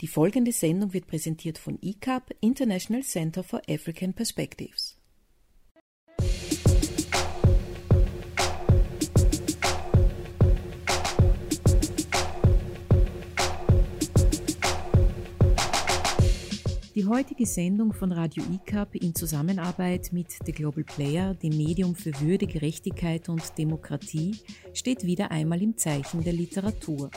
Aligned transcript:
Die 0.00 0.06
folgende 0.06 0.52
Sendung 0.52 0.92
wird 0.92 1.08
präsentiert 1.08 1.58
von 1.58 1.76
ICAP, 1.82 2.36
International 2.40 3.02
Center 3.02 3.42
for 3.42 3.60
African 3.68 4.12
Perspectives. 4.12 4.96
Die 16.94 17.04
heutige 17.04 17.46
Sendung 17.46 17.92
von 17.92 18.12
Radio 18.12 18.44
ICAP 18.52 18.94
in 18.94 19.16
Zusammenarbeit 19.16 20.12
mit 20.12 20.28
The 20.46 20.52
Global 20.52 20.84
Player, 20.84 21.34
dem 21.34 21.56
Medium 21.56 21.96
für 21.96 22.12
Würde, 22.20 22.46
Gerechtigkeit 22.46 23.28
und 23.28 23.58
Demokratie, 23.58 24.36
steht 24.74 25.04
wieder 25.04 25.32
einmal 25.32 25.60
im 25.60 25.76
Zeichen 25.76 26.22
der 26.22 26.34
Literatur. 26.34 27.10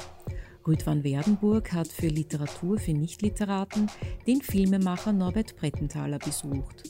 Rüd 0.67 0.85
van 0.85 1.03
Werdenburg 1.03 1.73
hat 1.73 1.87
für 1.87 2.07
Literatur 2.07 2.77
für 2.77 2.93
Nichtliteraten 2.93 3.89
den 4.27 4.41
Filmemacher 4.41 5.11
Norbert 5.11 5.55
Brettenthaler 5.55 6.19
besucht. 6.19 6.83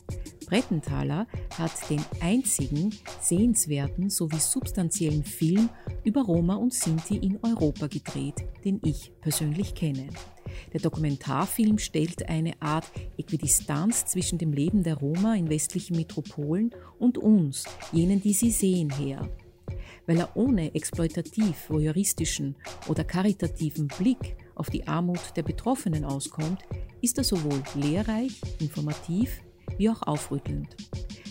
Brettenthaler 0.46 1.26
hat 1.58 1.90
den 1.90 2.02
einzigen 2.20 2.94
sehenswerten 3.22 4.10
sowie 4.10 4.40
substanziellen 4.40 5.24
Film 5.24 5.70
über 6.04 6.24
Roma 6.24 6.56
und 6.56 6.74
Sinti 6.74 7.16
in 7.16 7.40
Europa 7.42 7.88
gedreht, 7.88 8.44
den 8.66 8.82
ich 8.84 9.14
persönlich 9.22 9.74
kenne. 9.74 10.10
Der 10.74 10.82
Dokumentarfilm 10.82 11.78
stellt 11.78 12.28
eine 12.28 12.62
Art 12.62 12.92
Äquidistanz 13.18 14.06
zwischen 14.06 14.38
dem 14.38 14.52
Leben 14.52 14.84
der 14.84 14.96
Roma 14.96 15.36
in 15.36 15.50
westlichen 15.50 15.96
Metropolen 15.96 16.72
und 17.00 17.18
uns, 17.18 17.64
jenen, 17.94 18.22
die 18.22 18.34
sie 18.34 18.52
sehen, 18.52 18.90
her 18.90 19.30
weil 20.12 20.20
er 20.20 20.36
ohne 20.36 20.76
exploitativ, 20.76 21.70
voyeuristischen 21.70 22.58
oder 22.90 23.06
karitativen 23.06 23.88
Blick 23.88 24.36
auf 24.56 24.70
die 24.70 24.86
Armut 24.86 25.22
der 25.38 25.44
Betroffenen 25.44 26.04
auskommt, 26.04 26.64
ist 27.00 27.18
er 27.18 27.24
sowohl 27.24 27.64
lehrreich, 27.76 28.42
informativ 28.60 29.42
wie 29.78 29.90
auch 29.90 30.02
aufrüttelnd. 30.02 30.76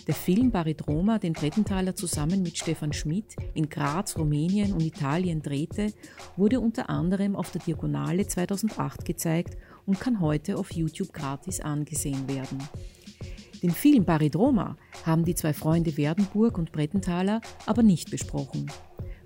Der 0.07 0.15
Film 0.15 0.49
Barit 0.49 0.87
Roma, 0.87 1.19
den 1.19 1.33
Brettenthaler 1.33 1.95
zusammen 1.95 2.41
mit 2.41 2.57
Stefan 2.57 2.91
Schmidt 2.91 3.35
in 3.53 3.69
Graz, 3.69 4.17
Rumänien 4.17 4.73
und 4.73 4.81
Italien 4.81 5.43
drehte, 5.43 5.93
wurde 6.35 6.59
unter 6.59 6.89
anderem 6.89 7.35
auf 7.35 7.51
der 7.51 7.61
Diagonale 7.61 8.25
2008 8.25 9.05
gezeigt 9.05 9.57
und 9.85 9.99
kann 9.99 10.21
heute 10.21 10.57
auf 10.57 10.71
YouTube 10.71 11.13
gratis 11.13 11.59
angesehen 11.59 12.27
werden. 12.27 12.57
Den 13.61 13.71
Film 13.71 14.05
Baridroma 14.05 14.75
haben 15.05 15.23
die 15.23 15.35
zwei 15.35 15.53
Freunde 15.53 15.95
Werdenburg 15.95 16.57
und 16.57 16.71
Brettenthaler 16.71 17.41
aber 17.65 17.83
nicht 17.83 18.09
besprochen. 18.09 18.71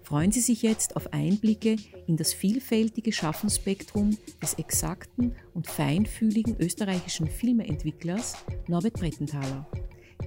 Freuen 0.04 0.32
Sie 0.32 0.42
sich 0.42 0.62
jetzt 0.62 0.96
auf 0.98 1.14
Einblicke 1.14 1.78
in 2.06 2.18
das 2.18 2.34
vielfältige 2.34 3.12
Schaffensspektrum 3.12 4.18
des 4.42 4.54
exakten 4.56 5.36
und 5.54 5.68
feinfühligen 5.68 6.58
österreichischen 6.60 7.28
Filmeentwicklers 7.28 8.36
Norbert 8.68 8.94
Brettenthaler. 8.94 9.68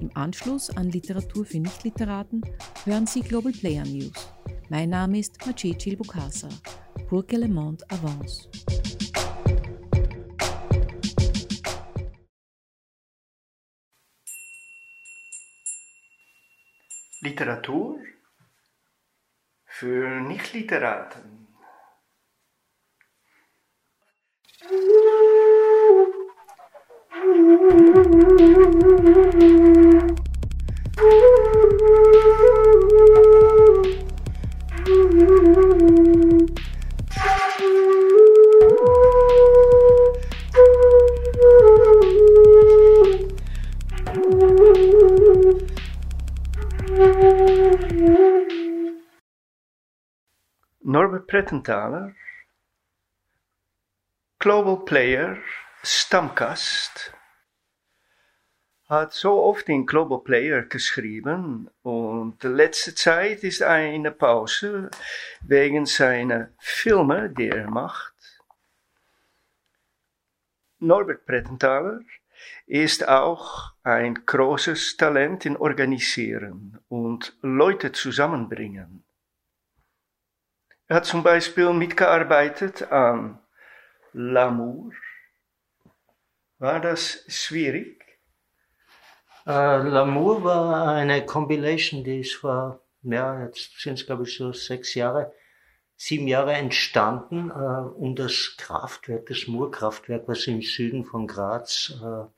Im 0.00 0.10
Anschluss 0.16 0.70
an 0.70 0.90
Literatur 0.90 1.44
für 1.44 1.60
Nichtliteraten 1.60 2.42
hören 2.84 3.06
Sie 3.06 3.20
Global 3.20 3.52
Player 3.52 3.84
News. 3.84 4.28
Mein 4.68 4.90
Name 4.90 5.18
ist 5.18 5.46
Maciej 5.46 5.96
Bukasa. 5.96 6.48
Pour 7.08 7.26
que 7.26 7.36
le 7.36 7.48
monde 7.48 7.84
avance. 7.90 8.48
Literatur 17.20 18.00
für 19.64 20.20
Nichtliteraten. 20.20 21.48
Norbert 28.60 29.67
Prettenthaler, 51.28 52.14
Global 54.38 54.82
Player, 54.86 55.36
Stammgast, 55.82 57.12
hat 58.88 59.12
so 59.12 59.42
oft 59.42 59.68
in 59.68 59.84
Global 59.84 60.20
Player 60.20 60.62
geschrieben 60.62 61.68
und 61.82 62.42
letzte 62.44 62.94
Zeit 62.94 63.44
ist 63.44 63.62
eine 63.62 64.10
Pause 64.10 64.90
wegen 65.42 65.84
seiner 65.84 66.48
Filme, 66.58 67.28
die 67.28 67.50
er 67.50 67.68
macht. 67.68 68.14
Norbert 70.78 71.26
Prettenthaler 71.26 72.00
ist 72.66 73.06
auch 73.06 73.74
ein 73.82 74.24
großes 74.24 74.96
Talent 74.96 75.44
in 75.44 75.58
Organisieren 75.58 76.78
und 76.88 77.36
Leute 77.42 77.92
zusammenbringen. 77.92 79.04
Er 80.90 80.96
hat 80.96 81.04
zum 81.04 81.22
Beispiel 81.22 81.70
mitgearbeitet 81.74 82.90
an 82.90 83.38
L'amour. 84.14 84.90
War 86.58 86.80
das 86.80 87.24
schwierig? 87.28 88.02
Uh, 89.46 89.84
L'amour 89.84 90.42
war 90.44 90.94
eine 90.94 91.26
Compilation, 91.26 92.04
die 92.04 92.20
ist 92.20 92.36
vor, 92.36 92.80
ja, 93.02 93.44
jetzt 93.44 93.78
sind 93.78 93.98
es 93.98 94.06
glaube 94.06 94.22
ich 94.22 94.34
so 94.34 94.54
sechs 94.54 94.94
Jahre, 94.94 95.34
sieben 95.94 96.26
Jahre 96.26 96.54
entstanden, 96.54 97.50
uh, 97.50 97.92
um 97.94 98.16
das 98.16 98.54
Kraftwerk, 98.56 99.26
das 99.26 99.46
Murkraftwerk, 99.46 100.26
was 100.26 100.46
im 100.46 100.62
Süden 100.62 101.04
von 101.04 101.26
Graz 101.26 102.00
uh, 102.02 102.32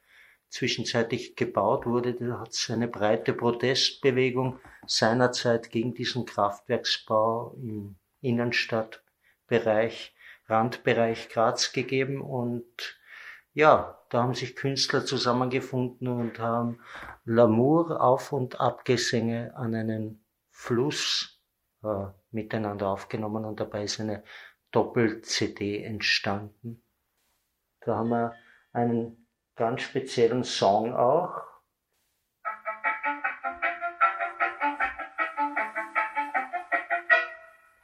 zwischenzeitlich 0.49 1.37
gebaut 1.37 1.87
wurde. 1.87 2.15
Da 2.15 2.41
hat 2.41 2.50
es 2.50 2.69
eine 2.69 2.88
breite 2.88 3.32
Protestbewegung 3.32 4.59
seinerzeit 4.88 5.71
gegen 5.71 5.94
diesen 5.94 6.27
Kraftwerksbau 6.27 7.55
im 7.62 8.00
Innenstadtbereich, 8.20 10.14
Randbereich 10.47 11.28
Graz 11.28 11.72
gegeben 11.72 12.20
und 12.20 12.98
ja, 13.53 13.98
da 14.10 14.22
haben 14.22 14.34
sich 14.34 14.54
Künstler 14.54 15.04
zusammengefunden 15.04 16.08
und 16.08 16.38
haben 16.38 16.81
L'amour, 17.26 17.97
Auf- 17.97 18.32
und 18.32 18.60
Abgesänge 18.60 19.53
an 19.56 19.75
einen 19.75 20.25
Fluss 20.50 21.41
äh, 21.82 22.06
miteinander 22.31 22.88
aufgenommen 22.88 23.44
und 23.44 23.60
dabei 23.60 23.84
ist 23.84 24.00
eine 24.00 24.22
Doppel-CD 24.70 25.82
entstanden. 25.82 26.82
Da 27.81 27.97
haben 27.97 28.10
wir 28.10 28.34
einen 28.72 29.26
ganz 29.56 29.82
speziellen 29.82 30.44
Song 30.44 30.94
auch, 30.94 31.50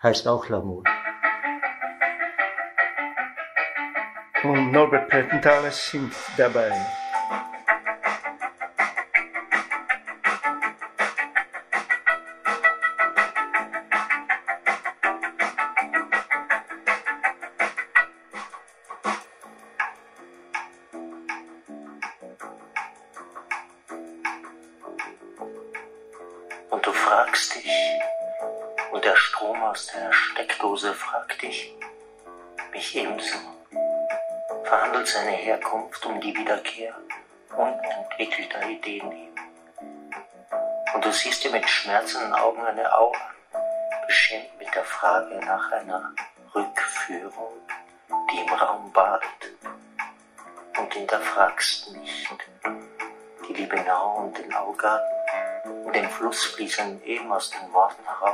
heißt 0.06 0.28
auch 0.28 0.46
L'amour. 0.48 0.84
Und 4.44 4.70
Norbert 4.70 5.08
Prettenthaler 5.08 5.72
singt 5.72 6.14
dabei. 6.36 6.70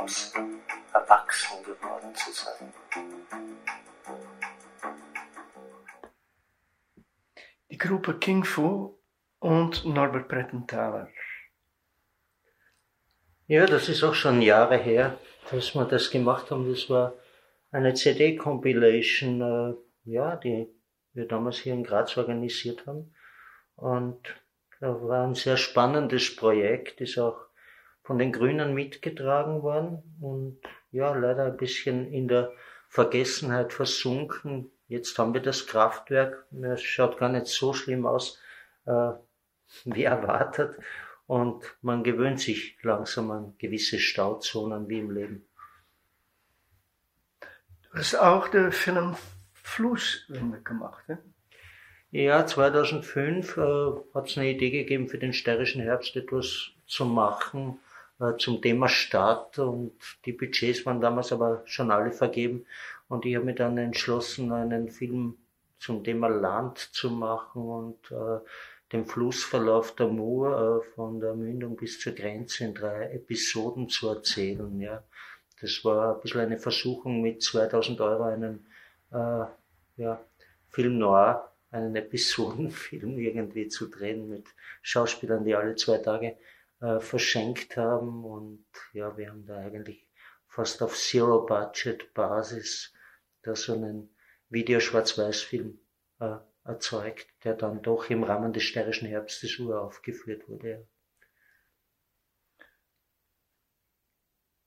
Heraus 0.03 0.33
erwachsen 0.93 1.63
geworden 1.63 2.13
zu 2.13 2.31
sein. 2.33 2.73
Gruppe 7.77 8.19
King 8.19 8.43
Fu 8.43 8.97
und 9.39 9.85
Norbert 9.85 10.27
Prettenthaler. 10.27 11.09
Ja, 13.47 13.65
das 13.65 13.89
ist 13.89 14.03
auch 14.03 14.13
schon 14.13 14.41
Jahre 14.41 14.77
her, 14.77 15.17
dass 15.51 15.73
wir 15.73 15.85
das 15.85 16.11
gemacht 16.11 16.51
haben. 16.51 16.69
Das 16.69 16.89
war 16.89 17.13
eine 17.71 17.93
CD-Compilation, 17.93 19.41
äh, 19.41 19.75
ja, 20.09 20.35
die 20.35 20.67
wir 21.13 21.27
damals 21.27 21.57
hier 21.57 21.73
in 21.73 21.83
Graz 21.83 22.17
organisiert 22.17 22.85
haben. 22.87 23.13
Und 23.75 24.21
da 24.79 25.01
war 25.01 25.25
ein 25.25 25.35
sehr 25.35 25.57
spannendes 25.57 26.35
Projekt, 26.35 27.01
ist 27.01 27.17
auch 27.17 27.52
von 28.03 28.17
den 28.17 28.31
Grünen 28.31 28.73
mitgetragen 28.73 29.63
worden 29.63 30.03
und 30.21 30.59
ja, 30.91 31.13
leider 31.13 31.45
ein 31.45 31.57
bisschen 31.57 32.11
in 32.11 32.27
der 32.27 32.51
Vergessenheit 32.89 33.73
versunken. 33.73 34.69
Jetzt 34.87 35.17
haben 35.17 35.33
wir 35.33 35.41
das 35.41 35.65
Kraftwerk, 35.65 36.45
es 36.51 36.83
schaut 36.83 37.17
gar 37.17 37.29
nicht 37.29 37.47
so 37.47 37.73
schlimm 37.73 38.05
aus, 38.05 38.39
äh, 38.85 39.11
wie 39.85 40.03
erwartet. 40.03 40.77
Und 41.25 41.63
man 41.81 42.03
gewöhnt 42.03 42.41
sich 42.41 42.77
langsam 42.83 43.31
an 43.31 43.55
gewisse 43.57 43.97
Stauzonen 43.97 44.89
wie 44.89 44.99
im 44.99 45.09
Leben. 45.09 45.47
Du 47.39 47.97
hast 47.97 48.15
auch 48.15 48.49
den 48.49 48.71
Film 48.71 49.15
Flusswinde 49.53 50.59
gemacht, 50.61 51.07
ne? 51.07 51.19
Ja, 52.11 52.45
2005 52.45 53.57
äh, 53.57 53.61
hat 54.13 54.29
es 54.29 54.37
eine 54.37 54.51
Idee 54.51 54.69
gegeben, 54.69 55.07
für 55.07 55.17
den 55.17 55.33
stärischen 55.33 55.81
Herbst 55.81 56.15
etwas 56.15 56.69
zu 56.85 57.05
machen 57.05 57.79
zum 58.37 58.61
Thema 58.61 58.87
Stadt 58.87 59.59
und 59.59 59.93
die 60.25 60.33
Budgets 60.33 60.85
waren 60.85 61.01
damals 61.01 61.31
aber 61.31 61.61
schon 61.65 61.91
alle 61.91 62.11
vergeben 62.11 62.65
und 63.07 63.25
ich 63.25 63.35
habe 63.35 63.45
mich 63.45 63.55
dann 63.55 63.77
entschlossen, 63.77 64.51
einen 64.51 64.89
Film 64.89 65.37
zum 65.79 66.03
Thema 66.03 66.27
Land 66.27 66.77
zu 66.77 67.09
machen 67.09 67.61
und 67.61 68.11
äh, 68.11 68.39
den 68.93 69.05
Flussverlauf 69.05 69.95
der 69.95 70.07
Mur 70.07 70.83
äh, 70.85 70.93
von 70.95 71.19
der 71.19 71.33
Mündung 71.33 71.75
bis 71.75 71.99
zur 71.99 72.13
Grenze 72.13 72.63
in 72.65 72.73
drei 72.73 73.11
Episoden 73.11 73.89
zu 73.89 74.07
erzählen. 74.07 74.79
Ja. 74.79 75.03
Das 75.59 75.83
war 75.83 76.15
ein 76.15 76.21
bisschen 76.21 76.41
eine 76.41 76.59
Versuchung 76.59 77.21
mit 77.21 77.41
2000 77.41 77.99
Euro 78.01 78.23
einen 78.23 78.65
äh, 79.11 79.45
ja, 79.97 80.23
Film 80.69 80.97
noir, 80.97 81.51
einen 81.71 81.95
Episodenfilm 81.95 83.17
irgendwie 83.17 83.67
zu 83.67 83.87
drehen 83.87 84.29
mit 84.29 84.45
Schauspielern, 84.81 85.43
die 85.43 85.55
alle 85.55 85.75
zwei 85.75 85.97
Tage 85.97 86.37
äh, 86.83 86.99
verschenkt 86.99 87.77
haben. 87.77 88.25
Und 88.25 88.65
ja, 88.91 89.15
wir 89.17 89.29
haben 89.29 89.45
da 89.45 89.57
eigentlich 89.57 90.05
fast 90.47 90.83
auf 90.83 90.95
Zero-Budget-Basis 90.95 92.93
da 93.41 93.55
so 93.55 93.73
einen 93.73 94.13
Videoschwarz-Weiß-Film 94.49 95.79
äh, 96.19 96.35
erzeugt, 96.65 97.27
der 97.43 97.55
dann 97.55 97.81
doch 97.81 98.09
im 98.09 98.23
Rahmen 98.23 98.53
des 98.53 98.63
stärischen 98.63 99.07
Herbstes 99.07 99.57
uraufgeführt 99.59 100.47
wurde. 100.49 100.87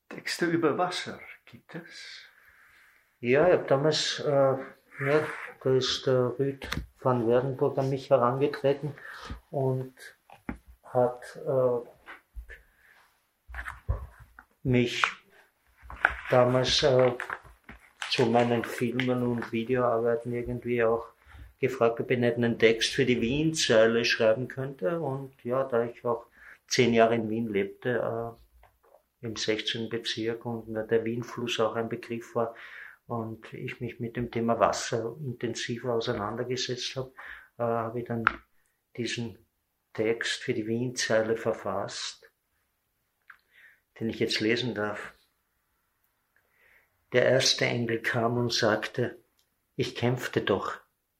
Texte 0.09 0.47
über 0.47 0.79
Wasser 0.79 1.21
gibt 1.45 1.75
es? 1.75 2.23
Ja, 3.21 3.47
ich 3.47 3.53
habe 3.53 3.67
damals, 3.67 4.21
äh, 4.21 4.31
ja, 4.31 5.27
da 5.63 5.77
ist 5.77 6.07
der 6.07 6.39
Rüd 6.39 6.69
van 7.01 7.29
Werdenburg 7.29 7.77
an 7.79 7.91
mich 7.91 8.09
herangetreten 8.11 8.95
und 9.51 9.95
hat 10.83 11.37
äh, 11.45 11.96
mich 14.63 15.03
damals 16.31 16.83
äh, 16.83 17.13
zu 18.11 18.27
meinen 18.27 18.65
Filmen 18.65 19.23
und 19.23 19.53
Videoarbeiten 19.53 20.33
irgendwie 20.33 20.83
auch 20.83 21.07
gefragt, 21.61 22.01
ob 22.01 22.11
ich 22.11 22.19
nicht 22.19 22.37
einen 22.37 22.59
Text 22.59 22.95
für 22.95 23.07
die 23.07 23.21
Wien-Zeile 23.21 24.05
schreiben 24.05 24.49
könnte. 24.49 25.01
Und 25.01 25.33
ja, 25.45 25.65
da 25.65 25.85
ich 25.85 26.05
auch 26.05 26.27
zehn 26.67 26.95
Jahre 26.95 27.15
in 27.15 27.31
Wien 27.31 27.49
lebte, 27.49 28.37
äh, 29.23 29.27
im 29.27 29.37
16. 29.37 29.89
Bezirk 29.89 30.45
und 30.45 30.73
der 30.75 31.05
Wienfluss 31.05 31.59
auch 31.61 31.75
ein 31.75 31.89
Begriff 31.89 32.35
war 32.35 32.55
und 33.07 33.53
ich 33.53 33.81
mich 33.81 34.01
mit 34.01 34.17
dem 34.17 34.31
Thema 34.31 34.59
Wasser 34.59 35.17
intensiver 35.25 35.95
auseinandergesetzt 35.95 36.97
habe, 36.97 37.13
äh, 37.59 37.63
habe 37.63 38.01
ich 38.01 38.07
dann 38.07 38.25
diesen 38.97 39.39
Text 39.93 40.43
für 40.43 40.55
die 40.55 40.67
Wien-Zeile 40.67 41.37
verfasst, 41.37 42.26
den 43.99 44.11
ich 44.11 44.19
jetzt 44.19 44.41
lesen 44.41 44.75
darf. 44.75 45.15
Der 47.13 47.25
erste 47.25 47.65
Engel 47.65 48.01
kam 48.01 48.37
und 48.37 48.53
sagte, 48.53 49.19
ich 49.77 49.95
kämpfte 49.95 50.41
doch, 50.41 50.75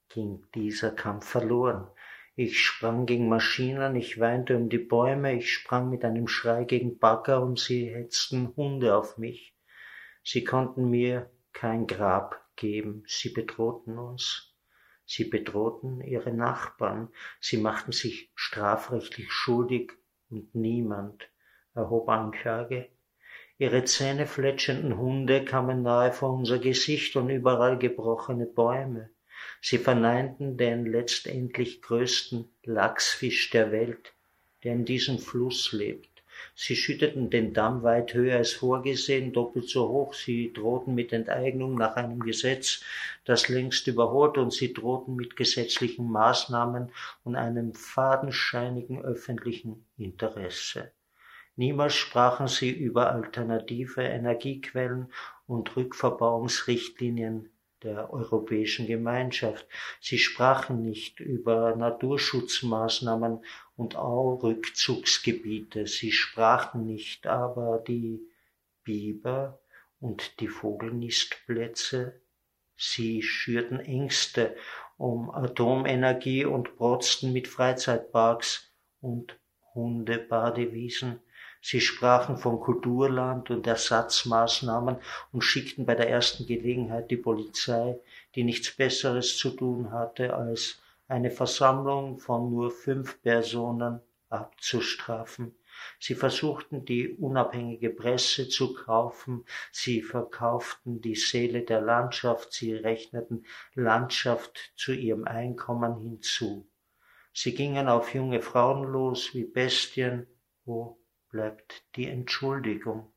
ging 0.09 0.45
dieser 0.53 0.91
Kampf 0.91 1.27
verloren. 1.27 1.89
Ich 2.35 2.59
sprang 2.59 3.05
gegen 3.05 3.29
Maschinen, 3.29 3.95
ich 3.95 4.19
weinte 4.19 4.55
um 4.57 4.69
die 4.69 4.77
Bäume, 4.77 5.35
ich 5.35 5.51
sprang 5.51 5.89
mit 5.89 6.05
einem 6.05 6.27
Schrei 6.27 6.65
gegen 6.65 6.99
Bagger 6.99 7.41
und 7.41 7.59
sie 7.59 7.89
hetzten 7.89 8.55
Hunde 8.55 8.95
auf 8.95 9.17
mich. 9.17 9.55
Sie 10.23 10.43
konnten 10.43 10.89
mir 10.89 11.31
kein 11.53 11.87
Grab 11.87 12.45
geben, 12.55 13.03
sie 13.07 13.29
bedrohten 13.29 13.97
uns. 13.97 14.53
Sie 15.05 15.23
bedrohten 15.23 16.01
ihre 16.01 16.33
Nachbarn, 16.33 17.09
sie 17.39 17.57
machten 17.57 17.93
sich 17.93 18.29
strafrechtlich 18.35 19.31
schuldig 19.31 19.93
und 20.29 20.53
niemand 20.53 21.29
erhob 21.77 22.09
Anklage. 22.09 22.87
Ihre 23.59 23.85
zähnefletschenden 23.85 24.97
Hunde 24.97 25.45
kamen 25.45 25.81
nahe 25.81 26.11
vor 26.11 26.31
unser 26.31 26.59
Gesicht 26.59 27.15
und 27.15 27.29
überall 27.29 27.77
gebrochene 27.77 28.45
Bäume. 28.45 29.09
Sie 29.61 29.77
verneinten 29.77 30.57
den 30.57 30.85
letztendlich 30.85 31.81
größten 31.81 32.45
Lachsfisch 32.63 33.49
der 33.51 33.71
Welt, 33.71 34.13
der 34.63 34.73
in 34.73 34.85
diesem 34.85 35.19
Fluss 35.19 35.71
lebt. 35.71 36.09
Sie 36.55 36.75
schütteten 36.75 37.31
den 37.31 37.53
Damm 37.53 37.81
weit 37.81 38.13
höher 38.13 38.37
als 38.37 38.53
vorgesehen, 38.53 39.33
doppelt 39.33 39.69
so 39.69 39.89
hoch. 39.89 40.13
Sie 40.13 40.53
drohten 40.53 40.93
mit 40.93 41.11
Enteignung 41.11 41.75
nach 41.75 41.95
einem 41.95 42.19
Gesetz, 42.19 42.81
das 43.25 43.49
längst 43.49 43.87
überholt, 43.87 44.37
und 44.37 44.53
sie 44.53 44.73
drohten 44.73 45.15
mit 45.15 45.35
gesetzlichen 45.35 46.11
Maßnahmen 46.11 46.91
und 47.23 47.35
einem 47.35 47.73
fadenscheinigen 47.73 49.03
öffentlichen 49.03 49.85
Interesse. 49.97 50.91
Niemals 51.57 51.95
sprachen 51.95 52.47
sie 52.47 52.69
über 52.69 53.11
alternative 53.11 54.03
Energiequellen 54.03 55.11
und 55.47 55.75
Rückverbauungsrichtlinien 55.75 57.49
der 57.81 58.13
Europäischen 58.13 58.85
Gemeinschaft. 58.85 59.67
Sie 59.99 60.19
sprachen 60.19 60.83
nicht 60.83 61.19
über 61.19 61.75
Naturschutzmaßnahmen 61.75 63.43
und 63.75 63.95
Aurückzugsgebiete. 63.95 65.87
Sie 65.87 66.11
sprachen 66.11 66.85
nicht 66.85 67.25
aber 67.25 67.83
die 67.87 68.21
Biber 68.83 69.59
und 69.99 70.39
die 70.39 70.47
Vogelnistplätze. 70.47 72.21
Sie 72.75 73.23
schürten 73.23 73.79
Ängste 73.79 74.55
um 74.97 75.31
Atomenergie 75.31 76.45
und 76.45 76.75
protzten 76.77 77.33
mit 77.33 77.47
Freizeitparks 77.47 78.71
und 79.01 79.39
Hundebadewiesen. 79.73 81.19
Sie 81.61 81.81
sprachen 81.81 82.37
von 82.37 82.59
Kulturland 82.59 83.49
und 83.49 83.67
Ersatzmaßnahmen 83.67 84.97
und 85.31 85.41
schickten 85.41 85.85
bei 85.85 85.95
der 85.95 86.09
ersten 86.09 86.45
Gelegenheit 86.45 87.11
die 87.11 87.17
Polizei, 87.17 87.99
die 88.35 88.43
nichts 88.43 88.71
Besseres 88.75 89.37
zu 89.37 89.49
tun 89.51 89.91
hatte, 89.91 90.35
als 90.35 90.79
eine 91.07 91.31
Versammlung 91.31 92.19
von 92.19 92.49
nur 92.51 92.71
fünf 92.71 93.21
Personen 93.21 94.01
abzustrafen. 94.29 95.55
Sie 95.99 96.15
versuchten 96.15 96.85
die 96.85 97.09
unabhängige 97.09 97.89
Presse 97.89 98.49
zu 98.49 98.73
kaufen, 98.73 99.45
sie 99.71 100.01
verkauften 100.01 101.01
die 101.01 101.15
Seele 101.15 101.61
der 101.61 101.81
Landschaft, 101.81 102.53
sie 102.53 102.73
rechneten 102.73 103.45
Landschaft 103.75 104.73
zu 104.75 104.93
ihrem 104.93 105.25
Einkommen 105.25 105.99
hinzu. 105.99 106.67
Sie 107.33 107.53
gingen 107.53 107.87
auf 107.87 108.13
junge 108.13 108.41
Frauen 108.41 108.91
los 108.91 109.35
wie 109.35 109.43
Bestien, 109.43 110.25
wo 110.65 110.97
bleibt 111.29 111.83
die 111.95 112.07
Entschuldigung. 112.07 113.13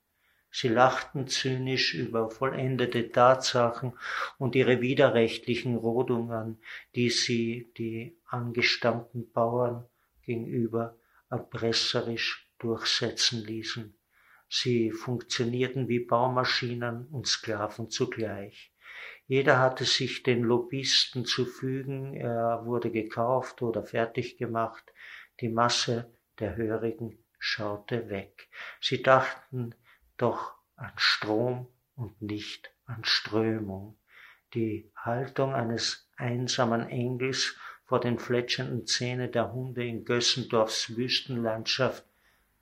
Sie 0.52 0.68
lachten 0.68 1.28
zynisch 1.28 1.94
über 1.94 2.30
vollendete 2.30 3.12
Tatsachen 3.12 3.92
und 4.38 4.56
ihre 4.56 4.80
widerrechtlichen 4.80 5.76
Rodungen, 5.76 6.60
die 6.96 7.10
sie 7.10 7.72
die 7.78 8.18
angestammten 8.26 9.30
Bauern 9.30 9.86
gegenüber 10.22 10.98
erpresserisch 11.30 12.50
durchsetzen 12.58 13.44
ließen. 13.44 13.96
Sie 14.48 14.90
funktionierten 14.90 15.88
wie 15.88 16.00
Baumaschinen 16.00 17.06
und 17.06 17.28
Sklaven 17.28 17.88
zugleich. 17.88 18.72
Jeder 19.28 19.60
hatte 19.60 19.84
sich 19.84 20.24
den 20.24 20.42
Lobbyisten 20.42 21.24
zu 21.24 21.46
fügen, 21.46 22.14
er 22.14 22.66
wurde 22.66 22.90
gekauft 22.90 23.62
oder 23.62 23.84
fertig 23.84 24.36
gemacht, 24.36 24.92
die 25.40 25.48
Masse 25.48 26.12
der 26.40 26.56
Hörigen 26.56 27.24
schaute 27.40 28.10
weg. 28.10 28.48
Sie 28.80 29.02
dachten 29.02 29.74
doch 30.16 30.54
an 30.76 30.92
Strom 30.96 31.66
und 31.96 32.22
nicht 32.22 32.72
an 32.86 33.04
Strömung. 33.04 33.96
Die 34.54 34.90
Haltung 34.94 35.54
eines 35.54 36.08
einsamen 36.16 36.88
Engels 36.88 37.56
vor 37.86 37.98
den 37.98 38.18
fletschenden 38.18 38.86
Zähnen 38.86 39.32
der 39.32 39.52
Hunde 39.52 39.84
in 39.84 40.04
Gössendorfs 40.04 40.96
Wüstenlandschaft 40.96 42.04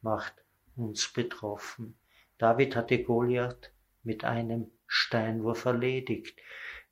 macht 0.01 0.35
uns 0.77 1.13
betroffen. 1.13 1.99
David 2.39 2.77
hatte 2.77 3.03
Goliath 3.03 3.73
mit 4.05 4.25
einem 4.25 4.71
Steinwurf 4.87 5.65
erledigt. 5.65 6.39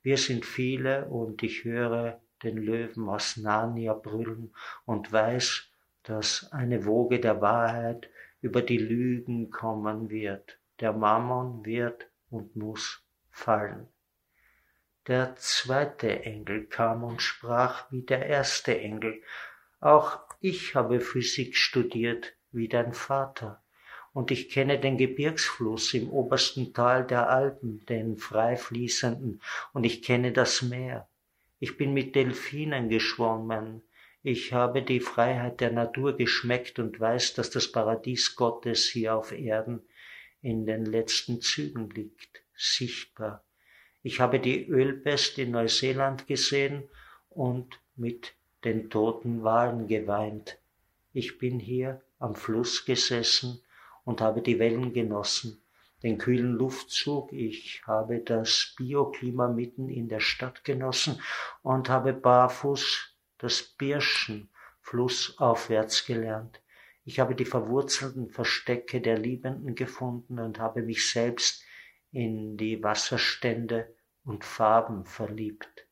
Wir 0.01 0.17
sind 0.17 0.45
viele 0.45 1.05
und 1.05 1.41
ich 1.41 1.63
höre 1.63 2.21
den 2.43 2.57
Löwen 2.57 3.09
aus 3.09 3.37
Narnia 3.37 3.93
brüllen 3.93 4.53
und 4.85 5.11
weiß, 5.11 5.71
dass 6.07 6.49
eine 6.53 6.85
Woge 6.85 7.19
der 7.19 7.41
Wahrheit 7.41 8.09
über 8.39 8.61
die 8.61 8.77
Lügen 8.77 9.51
kommen 9.51 10.09
wird. 10.09 10.57
Der 10.79 10.93
Mammon 10.93 11.65
wird 11.65 12.07
und 12.29 12.55
muss 12.55 13.03
fallen. 13.29 13.87
Der 15.07 15.35
zweite 15.35 16.23
Engel 16.23 16.65
kam 16.65 17.03
und 17.03 17.21
sprach 17.21 17.91
wie 17.91 18.03
der 18.03 18.25
erste 18.25 18.79
Engel. 18.79 19.21
Auch 19.81 20.19
ich 20.39 20.75
habe 20.75 21.01
Physik 21.01 21.57
studiert 21.57 22.33
wie 22.51 22.69
dein 22.69 22.93
Vater. 22.93 23.61
Und 24.13 24.31
ich 24.31 24.49
kenne 24.49 24.79
den 24.79 24.97
Gebirgsfluss 24.97 25.93
im 25.93 26.09
obersten 26.09 26.73
Tal 26.73 27.05
der 27.05 27.29
Alpen, 27.29 27.85
den 27.85 28.17
frei 28.17 28.55
fließenden, 28.55 29.41
und 29.73 29.83
ich 29.83 30.01
kenne 30.01 30.31
das 30.31 30.61
Meer. 30.61 31.07
Ich 31.59 31.77
bin 31.77 31.93
mit 31.93 32.15
Delfinen 32.15 32.89
geschwommen. 32.89 33.83
Ich 34.23 34.51
habe 34.51 34.81
die 34.81 34.99
Freiheit 34.99 35.61
der 35.61 35.71
Natur 35.71 36.17
geschmeckt 36.17 36.79
und 36.79 36.99
weiß, 36.99 37.35
dass 37.35 37.49
das 37.49 37.71
Paradies 37.71 38.35
Gottes 38.35 38.85
hier 38.89 39.15
auf 39.15 39.31
Erden 39.31 39.81
in 40.41 40.65
den 40.65 40.85
letzten 40.85 41.41
Zügen 41.41 41.89
liegt, 41.89 42.43
sichtbar. 42.55 43.43
Ich 44.03 44.19
habe 44.19 44.39
die 44.39 44.67
Ölpest 44.67 45.37
in 45.37 45.51
Neuseeland 45.51 46.27
gesehen 46.27 46.89
und 47.29 47.79
mit 47.95 48.33
den 48.63 48.89
toten 48.89 49.43
Walen 49.43 49.87
geweint. 49.87 50.57
Ich 51.13 51.37
bin 51.37 51.59
hier 51.59 52.01
am 52.19 52.35
Fluss 52.35 52.85
gesessen 52.85 53.61
und 54.03 54.21
habe 54.21 54.41
die 54.41 54.59
Wellen 54.59 54.93
genossen, 54.93 55.61
den 56.03 56.17
kühlen 56.17 56.53
Luftzug, 56.53 57.33
ich 57.33 57.81
habe 57.85 58.19
das 58.19 58.73
Bioklima 58.77 59.47
mitten 59.47 59.89
in 59.89 60.07
der 60.07 60.19
Stadt 60.19 60.63
genossen 60.63 61.19
und 61.61 61.89
habe 61.89 62.13
barfuß 62.13 63.16
das 63.37 63.61
Birschen 63.61 64.49
flussaufwärts 64.81 66.05
gelernt. 66.05 66.61
Ich 67.03 67.19
habe 67.19 67.35
die 67.35 67.45
verwurzelten 67.45 68.29
Verstecke 68.29 69.01
der 69.01 69.17
Liebenden 69.17 69.75
gefunden 69.75 70.39
und 70.39 70.59
habe 70.59 70.81
mich 70.81 71.09
selbst 71.09 71.63
in 72.11 72.57
die 72.57 72.83
Wasserstände 72.83 73.95
und 74.23 74.43
Farben 74.43 75.05
verliebt. 75.05 75.87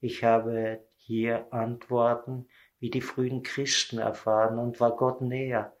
Ich 0.00 0.24
habe 0.24 0.84
hier 0.96 1.52
Antworten 1.52 2.48
wie 2.78 2.90
die 2.90 3.00
frühen 3.00 3.42
Christen 3.42 3.98
erfahren 3.98 4.58
und 4.58 4.80
war 4.80 4.96
Gott 4.96 5.20
näher. 5.20 5.76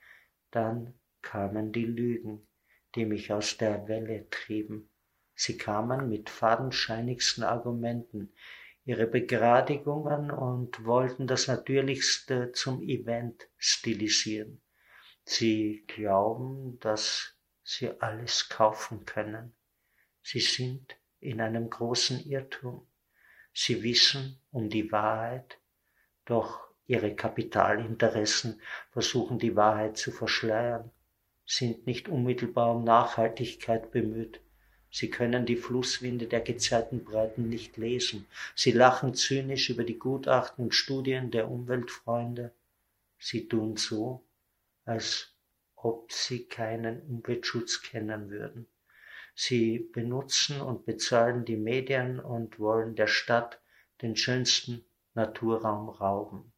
Dann 0.50 0.94
kamen 1.22 1.72
die 1.72 1.84
Lügen, 1.84 2.46
die 2.94 3.06
mich 3.06 3.32
aus 3.32 3.56
der 3.56 3.86
Welle 3.86 4.28
trieben. 4.30 4.90
Sie 5.34 5.56
kamen 5.56 6.08
mit 6.08 6.30
fadenscheinigsten 6.30 7.44
Argumenten, 7.44 8.32
ihre 8.88 9.06
Begradigungen 9.06 10.30
und 10.30 10.86
wollten 10.86 11.26
das 11.26 11.46
Natürlichste 11.46 12.52
zum 12.52 12.80
Event 12.80 13.46
stilisieren. 13.58 14.62
Sie 15.24 15.84
glauben, 15.86 16.80
dass 16.80 17.34
sie 17.62 17.90
alles 18.00 18.48
kaufen 18.48 19.04
können. 19.04 19.54
Sie 20.22 20.40
sind 20.40 20.96
in 21.20 21.42
einem 21.42 21.68
großen 21.68 22.24
Irrtum. 22.30 22.88
Sie 23.52 23.82
wissen 23.82 24.40
um 24.52 24.70
die 24.70 24.90
Wahrheit, 24.90 25.58
doch 26.24 26.58
ihre 26.86 27.14
Kapitalinteressen 27.14 28.58
versuchen 28.90 29.38
die 29.38 29.54
Wahrheit 29.54 29.98
zu 29.98 30.12
verschleiern, 30.12 30.90
sind 31.44 31.86
nicht 31.86 32.08
unmittelbar 32.08 32.74
um 32.74 32.84
Nachhaltigkeit 32.84 33.90
bemüht. 33.90 34.40
Sie 34.90 35.10
können 35.10 35.44
die 35.44 35.56
Flusswinde 35.56 36.26
der 36.26 36.40
Gezeitenbreiten 36.40 37.48
nicht 37.48 37.76
lesen. 37.76 38.26
Sie 38.54 38.72
lachen 38.72 39.14
zynisch 39.14 39.70
über 39.70 39.84
die 39.84 39.98
Gutachten 39.98 40.64
und 40.64 40.74
Studien 40.74 41.30
der 41.30 41.50
Umweltfreunde. 41.50 42.52
Sie 43.18 43.48
tun 43.48 43.76
so, 43.76 44.24
als 44.84 45.34
ob 45.76 46.12
sie 46.12 46.44
keinen 46.44 47.02
Umweltschutz 47.02 47.82
kennen 47.82 48.30
würden. 48.30 48.66
Sie 49.34 49.78
benutzen 49.78 50.60
und 50.60 50.84
bezahlen 50.86 51.44
die 51.44 51.56
Medien 51.56 52.18
und 52.18 52.58
wollen 52.58 52.96
der 52.96 53.06
Stadt 53.06 53.60
den 54.02 54.16
schönsten 54.16 54.84
Naturraum 55.14 55.88
rauben. 55.88 56.52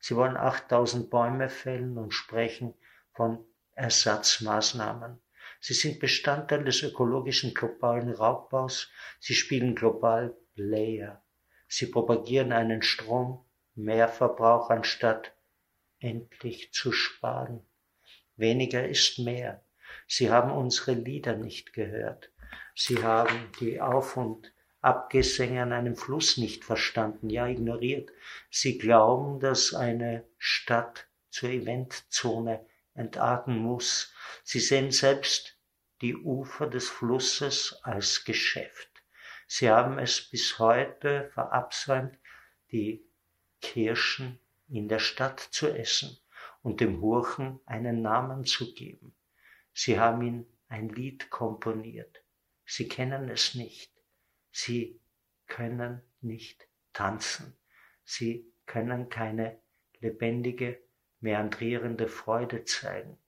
Sie 0.00 0.16
wollen 0.16 0.36
8000 0.36 1.10
Bäume 1.10 1.48
fällen 1.48 1.96
und 1.98 2.12
sprechen 2.12 2.74
von 3.12 3.44
Ersatzmaßnahmen. 3.74 5.20
Sie 5.66 5.74
sind 5.74 5.98
Bestandteil 5.98 6.62
des 6.62 6.84
ökologischen 6.84 7.52
globalen 7.52 8.12
Raubbaus. 8.12 8.88
Sie 9.18 9.34
spielen 9.34 9.74
global 9.74 10.32
Player. 10.54 11.24
Sie 11.66 11.86
propagieren 11.86 12.52
einen 12.52 12.82
Strom, 12.82 13.44
Mehrverbrauch 13.74 14.70
anstatt 14.70 15.32
endlich 15.98 16.72
zu 16.72 16.92
sparen. 16.92 17.66
Weniger 18.36 18.88
ist 18.88 19.18
mehr. 19.18 19.64
Sie 20.06 20.30
haben 20.30 20.52
unsere 20.52 20.92
Lieder 20.92 21.34
nicht 21.34 21.72
gehört. 21.72 22.30
Sie 22.76 23.02
haben 23.02 23.50
die 23.58 23.80
Auf- 23.80 24.16
und 24.16 24.52
Abgesänge 24.82 25.62
an 25.62 25.72
einem 25.72 25.96
Fluss 25.96 26.36
nicht 26.36 26.64
verstanden, 26.64 27.28
ja 27.28 27.48
ignoriert. 27.48 28.12
Sie 28.52 28.78
glauben, 28.78 29.40
dass 29.40 29.74
eine 29.74 30.22
Stadt 30.38 31.08
zur 31.28 31.48
Eventzone 31.48 32.64
entarten 32.94 33.58
muss. 33.58 34.12
Sie 34.44 34.60
sehen 34.60 34.92
selbst 34.92 35.55
die 36.00 36.16
Ufer 36.16 36.66
des 36.66 36.88
Flusses 36.88 37.78
als 37.82 38.24
Geschäft. 38.24 38.90
Sie 39.46 39.70
haben 39.70 39.98
es 39.98 40.28
bis 40.30 40.58
heute 40.58 41.30
verabsäumt, 41.32 42.18
die 42.72 43.04
Kirschen 43.60 44.38
in 44.68 44.88
der 44.88 44.98
Stadt 44.98 45.40
zu 45.40 45.68
essen 45.68 46.18
und 46.62 46.80
dem 46.80 47.00
Hurchen 47.00 47.60
einen 47.66 48.02
Namen 48.02 48.44
zu 48.44 48.74
geben. 48.74 49.14
Sie 49.72 49.98
haben 49.98 50.22
ihm 50.22 50.46
ein 50.68 50.88
Lied 50.88 51.30
komponiert. 51.30 52.24
Sie 52.64 52.88
kennen 52.88 53.28
es 53.28 53.54
nicht. 53.54 53.92
Sie 54.50 55.00
können 55.46 56.02
nicht 56.20 56.66
tanzen. 56.92 57.56
Sie 58.04 58.52
können 58.66 59.08
keine 59.08 59.60
lebendige, 60.00 60.80
meandrierende 61.20 62.08
Freude 62.08 62.64
zeigen. 62.64 63.18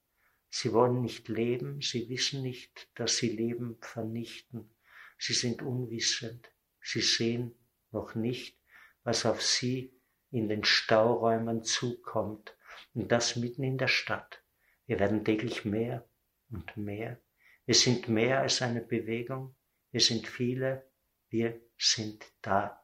Sie 0.50 0.72
wollen 0.72 1.02
nicht 1.02 1.28
leben, 1.28 1.82
sie 1.82 2.08
wissen 2.08 2.42
nicht, 2.42 2.88
dass 2.94 3.18
sie 3.18 3.28
Leben 3.28 3.76
vernichten. 3.80 4.70
Sie 5.18 5.34
sind 5.34 5.62
unwissend. 5.62 6.50
Sie 6.80 7.00
sehen 7.00 7.54
noch 7.90 8.14
nicht, 8.14 8.56
was 9.02 9.26
auf 9.26 9.42
sie 9.42 9.92
in 10.30 10.48
den 10.48 10.64
Stauräumen 10.64 11.64
zukommt 11.64 12.56
und 12.94 13.10
das 13.12 13.36
mitten 13.36 13.62
in 13.62 13.78
der 13.78 13.88
Stadt. 13.88 14.42
Wir 14.86 14.98
werden 14.98 15.24
täglich 15.24 15.64
mehr 15.64 16.08
und 16.50 16.76
mehr. 16.76 17.20
Wir 17.66 17.74
sind 17.74 18.08
mehr 18.08 18.40
als 18.40 18.62
eine 18.62 18.80
Bewegung, 18.80 19.54
wir 19.90 20.00
sind 20.00 20.26
viele, 20.26 20.88
wir 21.28 21.60
sind 21.76 22.24
da. 22.40 22.82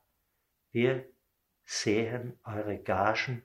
Wir 0.70 1.08
sehen 1.64 2.38
eure 2.44 2.78
Gagen 2.78 3.42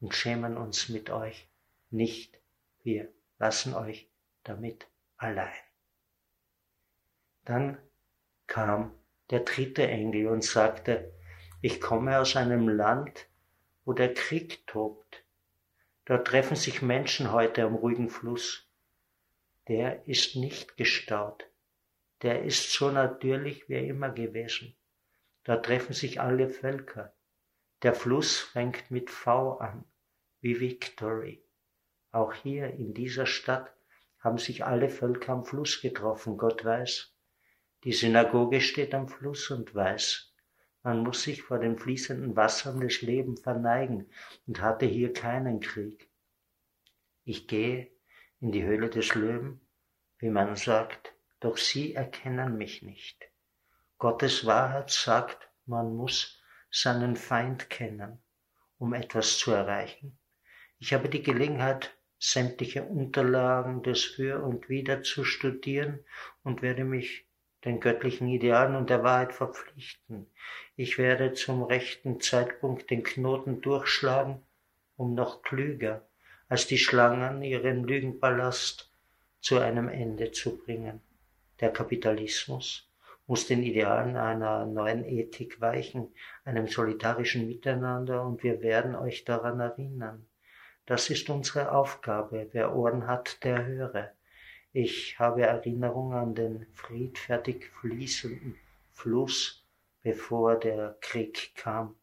und 0.00 0.14
schämen 0.14 0.56
uns 0.56 0.88
mit 0.88 1.10
euch 1.10 1.48
nicht. 1.90 2.38
Wir 2.82 3.12
lassen 3.42 3.74
euch 3.74 4.08
damit 4.44 4.86
allein. 5.18 5.52
Dann 7.44 7.76
kam 8.46 8.94
der 9.28 9.40
dritte 9.40 9.86
Engel 9.86 10.28
und 10.28 10.42
sagte, 10.44 11.12
ich 11.60 11.80
komme 11.80 12.18
aus 12.18 12.36
einem 12.36 12.68
Land, 12.68 13.26
wo 13.84 13.92
der 13.92 14.14
Krieg 14.14 14.66
tobt. 14.66 15.24
Dort 16.06 16.26
treffen 16.26 16.56
sich 16.56 16.80
Menschen 16.80 17.32
heute 17.32 17.64
am 17.64 17.74
ruhigen 17.74 18.08
Fluss 18.08 18.66
der 19.68 20.06
ist 20.08 20.34
nicht 20.36 20.76
gestaut. 20.76 21.48
Der 22.22 22.42
ist 22.42 22.72
so 22.72 22.90
natürlich 22.90 23.68
wie 23.68 23.86
immer 23.88 24.10
gewesen. 24.10 24.76
Da 25.44 25.56
treffen 25.56 25.92
sich 25.92 26.20
alle 26.20 26.48
Völker. 26.48 27.14
Der 27.82 27.94
Fluss 27.94 28.38
fängt 28.38 28.90
mit 28.90 29.10
V 29.10 29.58
an, 29.58 29.84
wie 30.40 30.60
Victory. 30.60 31.44
Auch 32.12 32.32
hier 32.32 32.68
in 32.74 32.94
dieser 32.94 33.26
Stadt 33.26 33.74
haben 34.20 34.38
sich 34.38 34.64
alle 34.64 34.88
Völker 34.88 35.32
am 35.32 35.44
Fluss 35.44 35.80
getroffen, 35.80 36.36
Gott 36.36 36.64
weiß. 36.64 37.12
Die 37.84 37.92
Synagoge 37.92 38.60
steht 38.60 38.94
am 38.94 39.08
Fluss 39.08 39.50
und 39.50 39.74
weiß, 39.74 40.32
man 40.84 41.02
muss 41.02 41.22
sich 41.22 41.42
vor 41.42 41.58
den 41.58 41.76
fließenden 41.76 42.36
Wassern 42.36 42.80
des 42.80 43.02
Lebens 43.02 43.40
verneigen 43.40 44.08
und 44.46 44.60
hatte 44.60 44.86
hier 44.86 45.12
keinen 45.12 45.60
Krieg. 45.60 46.08
Ich 47.24 47.48
gehe 47.48 47.90
in 48.40 48.52
die 48.52 48.62
Höhle 48.62 48.90
des 48.90 49.14
Löwen, 49.14 49.60
wie 50.18 50.30
man 50.30 50.54
sagt, 50.54 51.14
doch 51.40 51.56
sie 51.56 51.94
erkennen 51.94 52.56
mich 52.56 52.82
nicht. 52.82 53.18
Gottes 53.98 54.46
Wahrheit 54.46 54.90
sagt, 54.90 55.48
man 55.66 55.94
muss 55.96 56.40
seinen 56.70 57.16
Feind 57.16 57.68
kennen 57.70 58.22
um 58.82 58.94
etwas 58.94 59.38
zu 59.38 59.52
erreichen. 59.52 60.18
Ich 60.80 60.92
habe 60.92 61.08
die 61.08 61.22
Gelegenheit, 61.22 61.96
sämtliche 62.24 62.84
Unterlagen 62.84 63.82
des 63.82 64.04
Für 64.04 64.44
und 64.44 64.68
Wider 64.68 65.02
zu 65.02 65.24
studieren 65.24 66.04
und 66.44 66.62
werde 66.62 66.84
mich 66.84 67.26
den 67.64 67.80
göttlichen 67.80 68.28
Idealen 68.28 68.76
und 68.76 68.90
der 68.90 69.02
Wahrheit 69.02 69.32
verpflichten. 69.32 70.28
Ich 70.76 70.98
werde 70.98 71.32
zum 71.32 71.64
rechten 71.64 72.20
Zeitpunkt 72.20 72.90
den 72.90 73.02
Knoten 73.02 73.60
durchschlagen, 73.60 74.40
um 74.96 75.14
noch 75.14 75.42
klüger 75.42 76.06
als 76.48 76.68
die 76.68 76.78
Schlangen 76.78 77.42
ihren 77.42 77.82
Lügenballast 77.82 78.92
zu 79.40 79.58
einem 79.58 79.88
Ende 79.88 80.30
zu 80.30 80.58
bringen. 80.58 81.00
Der 81.58 81.72
Kapitalismus 81.72 82.88
muss 83.26 83.48
den 83.48 83.64
Idealen 83.64 84.16
einer 84.16 84.64
neuen 84.64 85.04
Ethik 85.04 85.60
weichen, 85.60 86.14
einem 86.44 86.68
solidarischen 86.68 87.48
Miteinander, 87.48 88.22
und 88.24 88.44
wir 88.44 88.60
werden 88.62 88.94
euch 88.94 89.24
daran 89.24 89.58
erinnern. 89.58 90.26
Das 90.86 91.10
ist 91.10 91.30
unsere 91.30 91.72
Aufgabe. 91.72 92.48
Wer 92.52 92.74
Ohren 92.74 93.06
hat, 93.06 93.44
der 93.44 93.64
höre. 93.66 94.12
Ich 94.72 95.18
habe 95.18 95.42
Erinnerung 95.42 96.12
an 96.12 96.34
den 96.34 96.66
friedfertig 96.72 97.70
fließenden 97.80 98.58
Fluss, 98.92 99.64
bevor 100.02 100.58
der 100.58 100.96
Krieg 101.00 101.54
kam. 101.54 101.94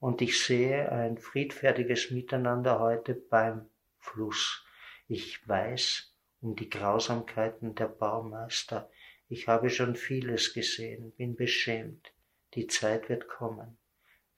Und 0.00 0.20
ich 0.20 0.44
sehe 0.44 0.90
ein 0.92 1.18
friedfertiges 1.18 2.10
Miteinander 2.10 2.78
heute 2.78 3.14
beim 3.14 3.68
Fluss. 3.98 4.64
Ich 5.08 5.46
weiß 5.48 6.14
um 6.40 6.56
die 6.56 6.68
Grausamkeiten 6.68 7.74
der 7.74 7.88
Baumeister. 7.88 8.90
Ich 9.28 9.48
habe 9.48 9.70
schon 9.70 9.96
vieles 9.96 10.52
gesehen, 10.52 11.12
bin 11.12 11.36
beschämt. 11.36 12.12
Die 12.54 12.66
Zeit 12.66 13.08
wird 13.08 13.28
kommen, 13.28 13.78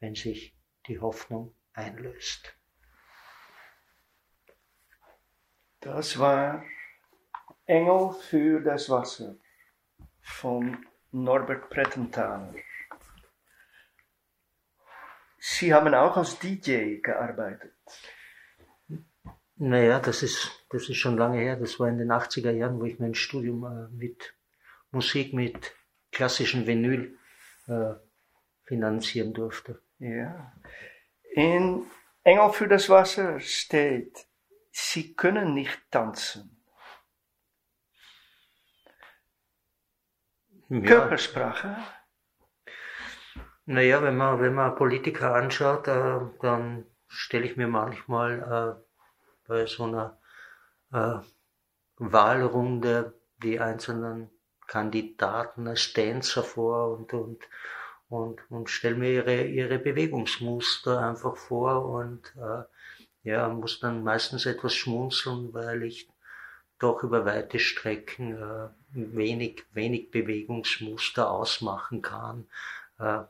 wenn 0.00 0.14
sich 0.14 0.54
die 0.86 1.00
Hoffnung 1.00 1.54
einlöst. 1.72 2.54
Das 5.82 6.16
war 6.16 6.62
Engel 7.66 8.12
für 8.12 8.60
das 8.60 8.88
Wasser 8.88 9.34
von 10.20 10.86
Norbert 11.10 11.70
Prettenthaler. 11.70 12.54
Sie 15.38 15.74
haben 15.74 15.92
auch 15.92 16.16
als 16.16 16.38
DJ 16.38 17.00
gearbeitet. 17.00 17.74
Naja, 19.56 19.98
das 19.98 20.22
ist, 20.22 20.66
das 20.70 20.88
ist 20.88 20.98
schon 20.98 21.16
lange 21.16 21.38
her. 21.38 21.56
Das 21.56 21.80
war 21.80 21.88
in 21.88 21.98
den 21.98 22.12
80er 22.12 22.52
Jahren, 22.52 22.78
wo 22.78 22.84
ich 22.84 23.00
mein 23.00 23.16
Studium 23.16 23.64
äh, 23.64 23.88
mit 23.92 24.34
Musik, 24.92 25.34
mit 25.34 25.74
klassischen 26.12 26.64
Vinyl 26.64 27.18
äh, 27.66 27.94
finanzieren 28.62 29.32
durfte. 29.34 29.82
Ja. 29.98 30.52
In 31.32 31.86
Engel 32.22 32.52
für 32.52 32.68
das 32.68 32.88
Wasser 32.88 33.40
steht, 33.40 34.26
Sie 34.72 35.14
können 35.14 35.54
nicht 35.54 35.90
tanzen. 35.90 36.62
Ja. 40.68 40.80
Körpersprache? 40.80 41.76
Naja, 43.66 44.02
wenn 44.02 44.16
man, 44.16 44.40
wenn 44.40 44.54
man 44.54 44.74
Politiker 44.74 45.34
anschaut, 45.34 45.86
äh, 45.86 46.20
dann 46.40 46.86
stelle 47.06 47.44
ich 47.44 47.56
mir 47.56 47.68
manchmal 47.68 48.80
äh, 48.80 49.12
bei 49.46 49.66
so 49.66 49.84
einer 49.84 50.18
äh, 50.92 51.18
Wahlrunde 51.96 53.20
die 53.42 53.60
einzelnen 53.60 54.30
Kandidaten 54.66 55.68
als 55.68 55.92
Tänzer 55.92 56.42
vor 56.42 56.96
und, 56.96 57.12
und, 57.12 57.44
und, 58.08 58.50
und 58.50 58.70
stelle 58.70 58.96
mir 58.96 59.10
ihre, 59.10 59.42
ihre 59.44 59.78
Bewegungsmuster 59.78 61.06
einfach 61.06 61.36
vor 61.36 61.84
und 61.84 62.34
äh, 62.36 62.62
ja, 63.22 63.48
muss 63.48 63.80
dann 63.80 64.02
meistens 64.02 64.46
etwas 64.46 64.74
schmunzeln, 64.74 65.52
weil 65.52 65.82
ich 65.84 66.08
doch 66.78 67.02
über 67.02 67.24
weite 67.24 67.58
Strecken 67.58 68.36
äh, 68.36 68.68
wenig, 68.92 69.64
wenig 69.72 70.10
Bewegungsmuster 70.10 71.30
ausmachen 71.30 72.02
kann. 72.02 72.48
Äh, 72.98 73.20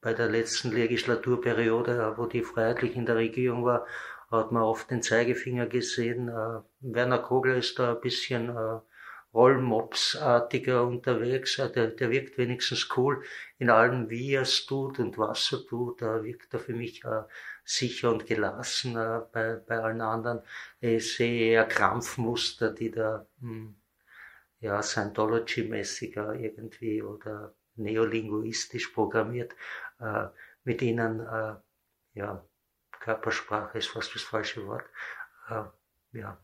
bei 0.00 0.14
der 0.14 0.28
letzten 0.28 0.70
Legislaturperiode, 0.70 2.14
wo 2.16 2.26
die 2.26 2.42
Freiheitlich 2.42 2.94
in 2.94 3.06
der 3.06 3.16
Regierung 3.16 3.64
war, 3.64 3.86
hat 4.30 4.52
man 4.52 4.62
oft 4.62 4.90
den 4.90 5.02
Zeigefinger 5.02 5.66
gesehen. 5.66 6.28
Äh, 6.28 6.60
Werner 6.80 7.18
Kogler 7.18 7.56
ist 7.56 7.78
da 7.78 7.94
ein 7.94 8.00
bisschen 8.00 8.50
äh, 8.50 8.78
Rollmops-artiger 9.34 10.84
unterwegs. 10.84 11.58
Äh, 11.58 11.70
der, 11.72 11.88
der 11.88 12.10
wirkt 12.10 12.38
wenigstens 12.38 12.88
cool 12.96 13.24
in 13.58 13.70
allem, 13.70 14.08
wie 14.08 14.34
er 14.34 14.42
es 14.42 14.66
tut 14.66 15.00
und 15.00 15.18
was 15.18 15.50
er 15.52 15.66
tut. 15.66 16.00
Da 16.02 16.22
wirkt 16.22 16.54
er 16.54 16.60
für 16.60 16.74
mich 16.74 17.04
äh, 17.04 17.22
sicher 17.66 18.10
und 18.10 18.26
gelassen. 18.26 18.96
Äh, 18.96 19.20
bei, 19.32 19.56
bei 19.56 19.78
allen 19.80 20.00
anderen 20.00 20.40
ich 20.80 21.16
sehe 21.16 21.52
eher 21.52 21.66
Krampfmuster, 21.66 22.70
die 22.70 22.90
da 22.90 23.26
hm, 23.40 23.76
ja, 24.60 24.82
Scientology-mäßiger 24.82 26.34
irgendwie 26.34 27.02
oder 27.02 27.54
neolinguistisch 27.74 28.88
programmiert, 28.88 29.54
äh, 30.00 30.28
mit 30.64 30.80
ihnen 30.80 31.20
äh, 31.20 31.54
ja, 32.14 32.44
Körpersprache 33.00 33.78
ist 33.78 33.88
fast 33.88 34.14
das 34.14 34.22
falsche 34.22 34.66
Wort, 34.66 34.86
äh, 35.50 35.64
ja, 36.18 36.38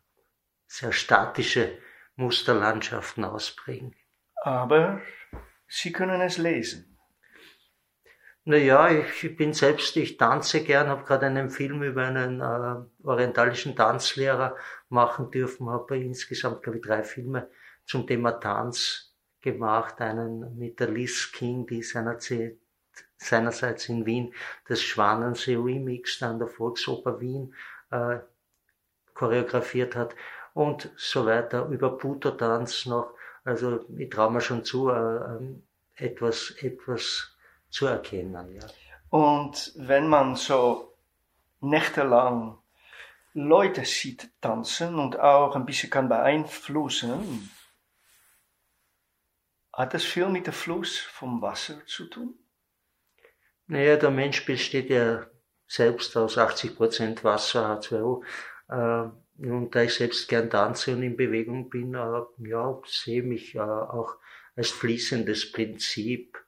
sehr 0.67 0.93
statische 0.93 1.79
Musterlandschaften 2.17 3.25
ausprägen. 3.25 3.95
Aber 4.37 5.01
Sie 5.67 5.93
können 5.93 6.21
es 6.21 6.37
lesen. 6.37 6.92
Naja, 8.45 8.91
ich 8.91 9.37
bin 9.37 9.53
selbst, 9.53 9.97
ich 9.97 10.17
tanze 10.17 10.65
gern, 10.65 10.89
habe 10.89 11.05
gerade 11.05 11.27
einen 11.27 11.49
Film 11.49 11.85
über 11.85 12.03
einen 12.03 12.41
äh, 12.41 13.07
orientalischen 13.07 13.77
Tanzlehrer 13.77 14.57
machen 14.89 15.31
dürfen, 15.31 15.71
habe 15.71 15.99
insgesamt, 15.99 16.63
glaube 16.63 16.79
ich, 16.79 16.85
drei 16.85 17.05
Filme 17.05 17.49
zum 17.85 18.05
Thema 18.05 18.33
Tanz 18.33 19.15
gemacht. 19.41 20.01
Einen 20.01 20.59
mit 20.59 20.81
der 20.81 20.89
Liz 20.89 21.31
King, 21.31 21.67
die 21.67 21.83
seinerzeit 21.83 22.57
seinerseits 23.17 23.89
in 23.89 24.05
Wien 24.07 24.35
das 24.67 24.83
Schwanensee 24.83 25.55
Remix 25.55 26.21
an 26.23 26.39
der 26.39 26.49
Volksoper 26.49 27.21
Wien 27.21 27.55
äh, 27.91 28.19
choreografiert 29.15 29.95
hat 29.95 30.17
und 30.55 30.91
so 30.97 31.27
weiter, 31.27 31.67
über 31.69 31.97
Puto-Tanz 31.97 32.87
noch. 32.87 33.15
Also 33.45 33.85
ich 33.97 34.11
traue 34.11 34.33
mir 34.33 34.41
schon 34.41 34.65
zu, 34.65 34.91
äh, 34.91 34.95
ähm, 34.95 35.63
etwas, 35.95 36.51
etwas 36.61 37.32
zu 37.73 37.87
erkennen. 37.87 38.55
Ja. 38.55 38.67
Und 39.11 39.73
wenn 39.77 40.07
man 40.07 40.37
so 40.37 40.95
nächtelang 41.61 42.59
Leute 43.35 43.85
sieht 43.85 44.31
tanzen 44.41 44.99
und 44.99 45.19
auch 45.19 45.57
ein 45.57 45.67
bisschen 45.67 45.91
kann 45.91 46.09
beeinflussen, 46.09 47.51
hat 49.73 49.95
das 49.95 50.05
viel 50.05 50.29
mit 50.29 50.47
dem 50.47 50.53
Fluss 50.53 50.99
vom 50.99 51.41
Wasser 51.41 51.85
zu 51.87 52.07
tun? 52.07 52.35
Naja, 53.69 53.97
der 53.97 54.11
Mensch 54.11 54.45
besteht 54.45 54.91
ja 54.91 55.27
selbst 55.67 56.15
aus 56.17 56.37
80 56.37 56.77
Prozent 56.77 57.25
Wasser, 57.25 57.81
H2O. 57.81 58.23
Äh, 58.69 59.49
und 59.49 59.75
da 59.75 59.83
ich 59.83 59.95
selbst 59.95 60.29
gern 60.29 60.51
tanze 60.51 60.93
und 60.93 61.03
in 61.03 61.17
Bewegung 61.17 61.71
bin, 61.71 61.95
äh, 61.95 62.49
ja, 62.49 62.81
sehe 62.85 63.23
mich 63.23 63.55
äh, 63.55 63.61
auch 63.61 64.17
als 64.57 64.71
fließendes 64.71 65.53
Prinzip. 65.53 66.42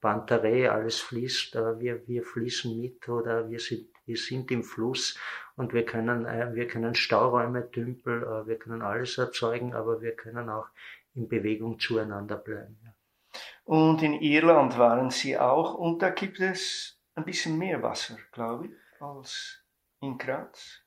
Pantarei, 0.00 0.70
alles 0.70 1.00
fließt, 1.00 1.54
wir, 1.78 2.06
wir 2.06 2.22
fließen 2.22 2.80
mit 2.80 3.08
oder 3.08 3.48
wir 3.50 3.60
sind, 3.60 3.88
wir 4.06 4.16
sind 4.16 4.50
im 4.50 4.62
Fluss 4.64 5.18
und 5.56 5.72
wir 5.74 5.84
können, 5.84 6.24
wir 6.54 6.66
können 6.66 6.94
Stauräume, 6.94 7.70
Tümpel, 7.70 8.46
wir 8.46 8.58
können 8.58 8.82
alles 8.82 9.18
erzeugen, 9.18 9.74
aber 9.74 10.00
wir 10.00 10.16
können 10.16 10.48
auch 10.48 10.68
in 11.14 11.28
Bewegung 11.28 11.78
zueinander 11.78 12.36
bleiben. 12.36 12.78
Ja. 12.84 12.94
Und 13.64 14.02
in 14.02 14.14
Irland 14.14 14.78
waren 14.78 15.10
sie 15.10 15.38
auch 15.38 15.74
und 15.74 16.02
da 16.02 16.10
gibt 16.10 16.40
es 16.40 16.98
ein 17.14 17.24
bisschen 17.24 17.58
mehr 17.58 17.82
Wasser, 17.82 18.16
glaube 18.32 18.66
ich, 18.66 18.72
als 19.02 19.62
in 20.00 20.18
Graz. 20.18 20.82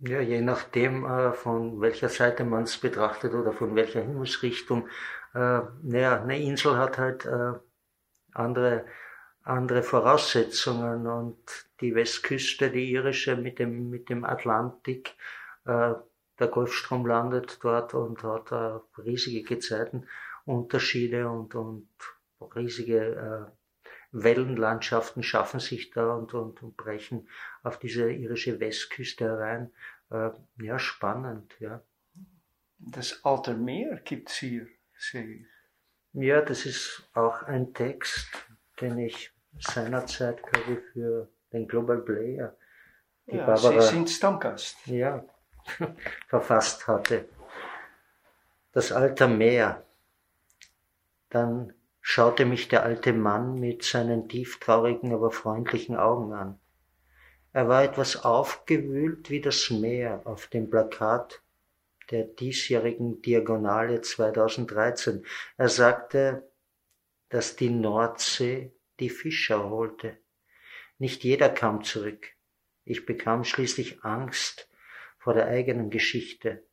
Ja, 0.00 0.20
je 0.20 0.40
nachdem, 0.40 1.04
äh, 1.04 1.32
von 1.32 1.80
welcher 1.80 2.08
Seite 2.08 2.44
man 2.44 2.62
es 2.62 2.78
betrachtet 2.78 3.34
oder 3.34 3.52
von 3.52 3.74
welcher 3.74 4.00
Himmelsrichtung. 4.00 4.88
Äh, 5.34 5.60
naja, 5.82 6.22
eine 6.22 6.40
Insel 6.40 6.76
hat 6.76 6.98
halt 6.98 7.26
äh, 7.26 7.54
andere, 8.38 8.84
andere 9.42 9.82
Voraussetzungen 9.82 11.06
und 11.06 11.38
die 11.80 11.94
Westküste, 11.94 12.70
die 12.70 12.92
irische 12.92 13.36
mit 13.36 13.58
dem, 13.58 13.90
mit 13.90 14.08
dem 14.08 14.24
Atlantik, 14.24 15.14
äh, 15.64 15.94
der 16.38 16.48
Golfstrom 16.48 17.06
landet 17.06 17.58
dort 17.62 17.94
und 17.94 18.22
hat 18.22 18.52
äh, 18.52 19.00
riesige 19.00 19.42
Gezeiten 19.42 20.06
Unterschiede 20.44 21.28
und, 21.28 21.54
und 21.54 21.88
riesige 22.54 23.50
äh, 23.50 23.58
Wellenlandschaften 24.12 25.22
schaffen 25.22 25.60
sich 25.60 25.90
da 25.90 26.14
und, 26.14 26.32
und, 26.32 26.62
und 26.62 26.76
brechen 26.76 27.28
auf 27.62 27.78
diese 27.78 28.10
irische 28.10 28.58
Westküste 28.60 29.26
herein. 29.26 29.72
Äh, 30.10 30.30
ja, 30.62 30.78
spannend, 30.78 31.54
ja. 31.60 31.82
Das 32.78 33.24
Alte 33.24 33.54
Meer 33.54 33.96
gibt 34.04 34.30
es 34.30 34.36
hier, 34.36 34.68
sehe 34.96 35.24
ich. 35.24 35.57
Ja, 36.20 36.40
das 36.40 36.66
ist 36.66 37.08
auch 37.14 37.44
ein 37.44 37.72
Text, 37.74 38.26
den 38.80 38.98
ich 38.98 39.32
seinerzeit, 39.60 40.42
glaube 40.42 40.72
ich, 40.72 40.92
für 40.92 41.28
den 41.52 41.68
Global 41.68 41.98
Player, 41.98 42.56
die 43.30 43.36
ja, 43.36 43.46
Barbara, 43.46 43.80
Sie 43.80 43.94
sind 43.94 44.10
Stammgast. 44.10 44.84
Ja, 44.86 45.24
verfasst 46.28 46.88
hatte. 46.88 47.28
Das 48.72 48.90
alte 48.90 49.28
Meer. 49.28 49.84
Dann 51.30 51.72
schaute 52.00 52.46
mich 52.46 52.66
der 52.66 52.82
alte 52.82 53.12
Mann 53.12 53.60
mit 53.60 53.84
seinen 53.84 54.28
tieftraurigen, 54.28 55.14
aber 55.14 55.30
freundlichen 55.30 55.96
Augen 55.96 56.32
an. 56.32 56.58
Er 57.52 57.68
war 57.68 57.84
etwas 57.84 58.24
aufgewühlt 58.24 59.30
wie 59.30 59.40
das 59.40 59.70
Meer 59.70 60.22
auf 60.24 60.48
dem 60.48 60.68
Plakat 60.68 61.42
der 62.10 62.24
diesjährigen 62.24 63.22
Diagonale 63.22 64.00
2013. 64.00 65.24
Er 65.56 65.68
sagte, 65.68 66.50
dass 67.28 67.56
die 67.56 67.70
Nordsee 67.70 68.72
die 69.00 69.10
Fischer 69.10 69.68
holte. 69.70 70.18
Nicht 70.98 71.24
jeder 71.24 71.48
kam 71.48 71.84
zurück. 71.84 72.34
Ich 72.84 73.06
bekam 73.06 73.44
schließlich 73.44 74.02
Angst 74.02 74.70
vor 75.18 75.34
der 75.34 75.46
eigenen 75.46 75.90
Geschichte, 75.90 76.66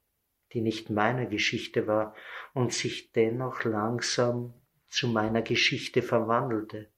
die 0.53 0.61
nicht 0.61 0.89
meine 0.89 1.27
Geschichte 1.27 1.87
war 1.87 2.15
und 2.53 2.73
sich 2.73 3.11
dennoch 3.11 3.63
langsam 3.65 4.53
zu 4.87 5.07
meiner 5.09 5.41
Geschichte 5.41 6.01
verwandelte. 6.01 6.89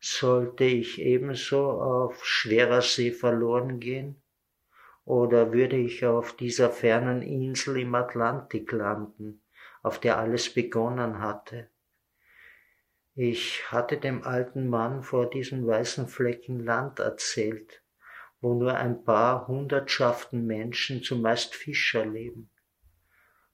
Sollte 0.00 0.64
ich 0.64 1.00
ebenso 1.00 1.70
auf 1.70 2.24
schwerer 2.24 2.82
See 2.82 3.10
verloren 3.10 3.80
gehen? 3.80 4.22
Oder 5.06 5.52
würde 5.52 5.76
ich 5.76 6.04
auf 6.04 6.34
dieser 6.34 6.68
fernen 6.68 7.22
Insel 7.22 7.78
im 7.78 7.94
Atlantik 7.94 8.72
landen, 8.72 9.40
auf 9.84 10.00
der 10.00 10.18
alles 10.18 10.52
begonnen 10.52 11.20
hatte? 11.20 11.70
Ich 13.14 13.70
hatte 13.70 13.98
dem 13.98 14.24
alten 14.24 14.68
Mann 14.68 15.04
vor 15.04 15.30
diesen 15.30 15.64
weißen 15.64 16.08
Flecken 16.08 16.58
Land 16.58 16.98
erzählt, 16.98 17.84
wo 18.40 18.54
nur 18.54 18.74
ein 18.74 19.04
paar 19.04 19.46
Hundertschaften 19.46 20.44
Menschen, 20.44 21.04
zumeist 21.04 21.54
Fischer, 21.54 22.04
leben, 22.04 22.50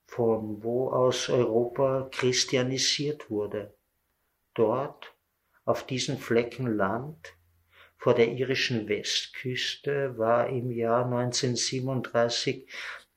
von 0.07 0.65
wo 0.65 0.88
aus 0.88 1.29
Europa 1.29 2.09
christianisiert 2.11 3.29
wurde. 3.29 3.75
Dort, 4.55 5.15
auf 5.67 5.85
diesen 5.85 6.17
Flecken 6.17 6.67
Land, 6.67 7.37
vor 8.03 8.15
der 8.15 8.33
irischen 8.33 8.88
Westküste, 8.88 10.19
war 10.19 10.49
im 10.49 10.73
Jahr 10.73 11.05
1937 11.05 12.67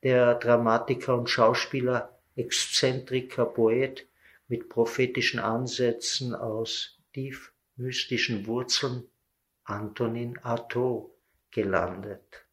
der 0.04 0.36
Dramatiker 0.36 1.18
und 1.18 1.28
Schauspieler, 1.28 2.16
Exzentriker, 2.36 3.46
Poet 3.46 4.06
mit 4.46 4.68
prophetischen 4.68 5.40
Ansätzen 5.40 6.36
aus 6.36 7.00
tief 7.12 7.52
mystischen 7.74 8.46
Wurzeln 8.46 9.02
Antonin 9.64 10.38
Artaud 10.38 11.10
gelandet. 11.50 12.46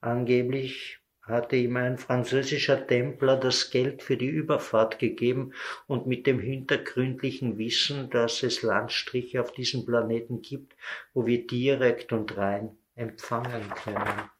Angeblich 0.00 0.98
hatte 1.22 1.56
ihm 1.56 1.76
ein 1.76 1.98
französischer 1.98 2.86
Templer 2.86 3.36
das 3.36 3.70
Geld 3.70 4.02
für 4.02 4.16
die 4.16 4.26
Überfahrt 4.26 4.98
gegeben 4.98 5.52
und 5.86 6.06
mit 6.06 6.26
dem 6.26 6.40
hintergründlichen 6.40 7.58
Wissen, 7.58 8.10
dass 8.10 8.42
es 8.42 8.62
Landstriche 8.62 9.40
auf 9.40 9.52
diesem 9.52 9.86
Planeten 9.86 10.42
gibt, 10.42 10.74
wo 11.14 11.24
wir 11.24 11.46
direkt 11.46 12.12
und 12.12 12.36
rein 12.36 12.76
empfangen 12.96 13.70
können. 13.70 14.30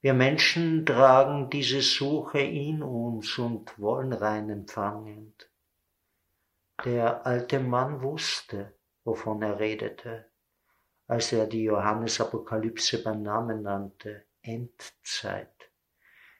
Wir 0.00 0.14
Menschen 0.14 0.86
tragen 0.86 1.50
diese 1.50 1.82
Suche 1.82 2.40
in 2.40 2.82
uns 2.82 3.36
und 3.36 3.78
wollen 3.78 4.14
rein 4.14 4.48
empfangen. 4.48 5.34
Der 6.86 7.26
alte 7.26 7.60
Mann 7.60 8.00
wusste, 8.00 8.72
wovon 9.04 9.42
er 9.42 9.60
redete, 9.60 10.24
als 11.06 11.32
er 11.32 11.46
die 11.46 11.64
Johannesapokalypse 11.64 13.02
beim 13.02 13.22
Namen 13.22 13.60
nannte, 13.62 14.24
Endzeit. 14.42 15.70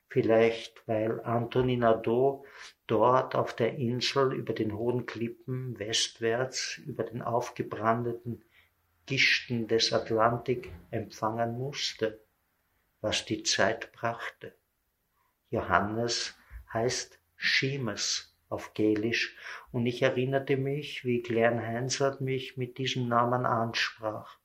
Vielleicht 0.08 0.82
weil 0.86 1.20
Antonin 1.20 1.80
Nadeau 1.80 2.44
dort 2.86 3.34
auf 3.34 3.54
der 3.54 3.76
Insel 3.76 4.32
über 4.32 4.52
den 4.52 4.76
hohen 4.76 5.06
Klippen 5.06 5.78
westwärts 5.78 6.78
über 6.78 7.04
den 7.04 7.22
aufgebrandeten 7.22 8.42
Gischten 9.06 9.68
des 9.68 9.92
Atlantik 9.92 10.72
empfangen 10.90 11.56
musste 11.56 12.20
was 13.00 13.24
die 13.24 13.42
Zeit 13.42 13.92
brachte. 13.92 14.54
Johannes 15.50 16.36
heißt 16.72 17.18
Schemes 17.36 18.36
auf 18.48 18.74
Gälisch 18.74 19.36
und 19.72 19.86
ich 19.86 20.02
erinnerte 20.02 20.56
mich, 20.56 21.04
wie 21.04 21.22
Klein 21.22 21.62
Heinzert 21.62 22.20
mich 22.20 22.56
mit 22.56 22.78
diesem 22.78 23.08
Namen 23.08 23.46
ansprach. 23.46 24.38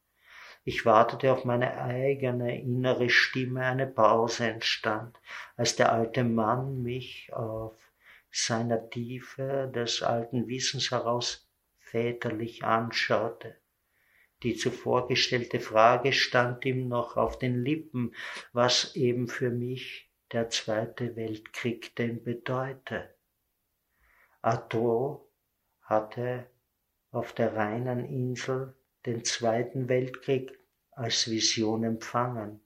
Ich 0.67 0.83
wartete 0.83 1.31
auf 1.31 1.45
meine 1.45 1.77
eigene 1.77 2.59
innere 2.59 3.07
Stimme, 3.11 3.61
eine 3.61 3.85
Pause 3.85 4.47
entstand, 4.47 5.15
als 5.55 5.75
der 5.75 5.93
alte 5.93 6.23
Mann 6.23 6.81
mich 6.81 7.31
auf 7.31 7.77
seiner 8.31 8.89
Tiefe 8.89 9.71
des 9.73 10.01
alten 10.01 10.47
Wissens 10.47 10.89
heraus 10.89 11.47
väterlich 11.77 12.63
anschaute. 12.63 13.57
Die 14.41 14.55
zuvor 14.55 15.07
gestellte 15.07 15.59
Frage 15.59 16.11
stand 16.11 16.65
ihm 16.65 16.87
noch 16.87 17.15
auf 17.15 17.37
den 17.37 17.63
Lippen, 17.63 18.15
was 18.51 18.95
eben 18.95 19.27
für 19.27 19.51
mich 19.51 20.09
der 20.31 20.49
Zweite 20.49 21.15
Weltkrieg 21.15 21.95
denn 21.95 22.23
bedeute. 22.23 23.13
Atto 24.41 25.29
hatte 25.83 26.47
auf 27.11 27.33
der 27.33 27.55
reinen 27.55 28.03
Insel 28.03 28.75
den 29.05 29.23
Zweiten 29.23 29.87
Weltkrieg 29.89 30.57
als 30.91 31.29
Vision 31.29 31.83
empfangen. 31.83 32.61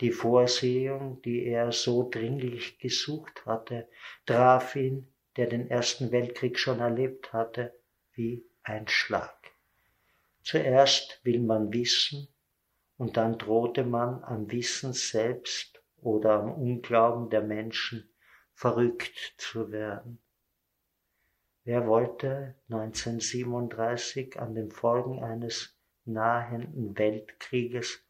Die 0.00 0.12
Vorsehung, 0.12 1.20
die 1.22 1.44
er 1.44 1.72
so 1.72 2.08
dringlich 2.08 2.78
gesucht 2.78 3.44
hatte, 3.46 3.88
traf 4.26 4.76
ihn, 4.76 5.08
der 5.36 5.46
den 5.46 5.68
Ersten 5.70 6.12
Weltkrieg 6.12 6.58
schon 6.58 6.80
erlebt 6.80 7.32
hatte, 7.32 7.74
wie 8.12 8.44
ein 8.62 8.86
Schlag. 8.88 9.36
Zuerst 10.42 11.20
will 11.24 11.40
man 11.40 11.72
wissen 11.72 12.28
und 12.96 13.16
dann 13.16 13.38
drohte 13.38 13.84
man 13.84 14.22
am 14.24 14.50
Wissen 14.50 14.92
selbst 14.92 15.82
oder 16.00 16.40
am 16.40 16.52
Unglauben 16.52 17.28
der 17.28 17.42
Menschen 17.42 18.08
verrückt 18.54 19.34
zu 19.36 19.70
werden. 19.70 20.20
Wer 21.68 21.86
wollte 21.86 22.54
1937 22.70 24.40
an 24.40 24.54
den 24.54 24.70
Folgen 24.70 25.22
eines 25.22 25.76
nahenden 26.06 26.96
Weltkrieges 26.96 28.02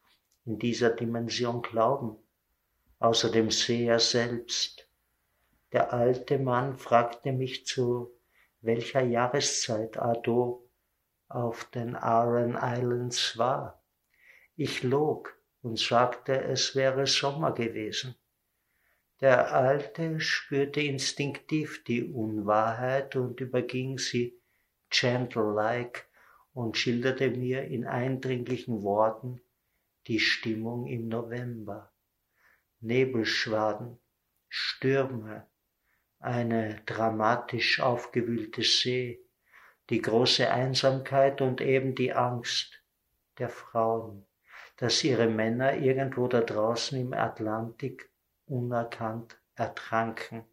in 0.45 0.59
dieser 0.59 0.91
Dimension 0.91 1.61
glauben, 1.61 2.15
außer 2.99 3.29
dem 3.29 3.51
Seher 3.51 3.99
selbst? 3.99 4.87
Der 5.73 5.91
alte 5.91 6.39
Mann 6.39 6.77
fragte 6.77 7.33
mich 7.33 7.65
zu 7.65 8.13
welcher 8.61 9.01
Jahreszeit 9.01 9.97
Ado 9.97 10.65
auf 11.27 11.65
den 11.65 11.97
Aran 11.97 12.57
Islands 12.61 13.37
war. 13.37 13.83
Ich 14.55 14.83
log 14.83 15.37
und 15.63 15.77
sagte, 15.77 16.45
es 16.45 16.77
wäre 16.77 17.05
Sommer 17.05 17.51
gewesen. 17.51 18.15
Der 19.21 19.53
Alte 19.53 20.21
spürte 20.21 20.79
instinktiv 20.79 21.83
die 21.83 22.03
Unwahrheit 22.03 23.17
und 23.17 23.41
überging 23.41 23.97
sie 23.97 24.39
gentle-like 24.89 26.07
und 26.53 26.77
schilderte 26.77 27.29
mir 27.29 27.65
in 27.65 27.85
eindringlichen 27.85 28.81
Worten 28.81 29.41
die 30.07 30.19
Stimmung 30.19 30.87
im 30.87 31.09
November. 31.09 31.91
Nebelschwaden, 32.79 33.99
Stürme, 34.47 35.47
eine 36.19 36.81
dramatisch 36.85 37.81
aufgewühlte 37.81 38.63
See, 38.63 39.19
die 39.89 40.01
große 40.01 40.49
Einsamkeit 40.49 41.41
und 41.41 41.59
eben 41.59 41.93
die 41.93 42.13
Angst 42.13 42.81
der 43.37 43.49
Frauen, 43.49 44.25
dass 44.77 45.03
ihre 45.03 45.27
Männer 45.27 45.75
irgendwo 45.75 46.27
da 46.27 46.39
draußen 46.39 46.99
im 46.99 47.13
Atlantik 47.13 48.09
unerkannt 48.49 49.37
ertranken. 49.55 50.43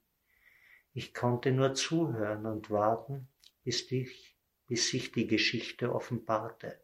Ich 0.92 1.14
konnte 1.14 1.52
nur 1.52 1.74
zuhören 1.74 2.46
und 2.46 2.70
warten, 2.70 3.28
bis, 3.64 3.90
ich, 3.90 4.36
bis 4.66 4.88
sich 4.90 5.12
die 5.12 5.26
Geschichte 5.26 5.94
offenbarte. 5.94 6.80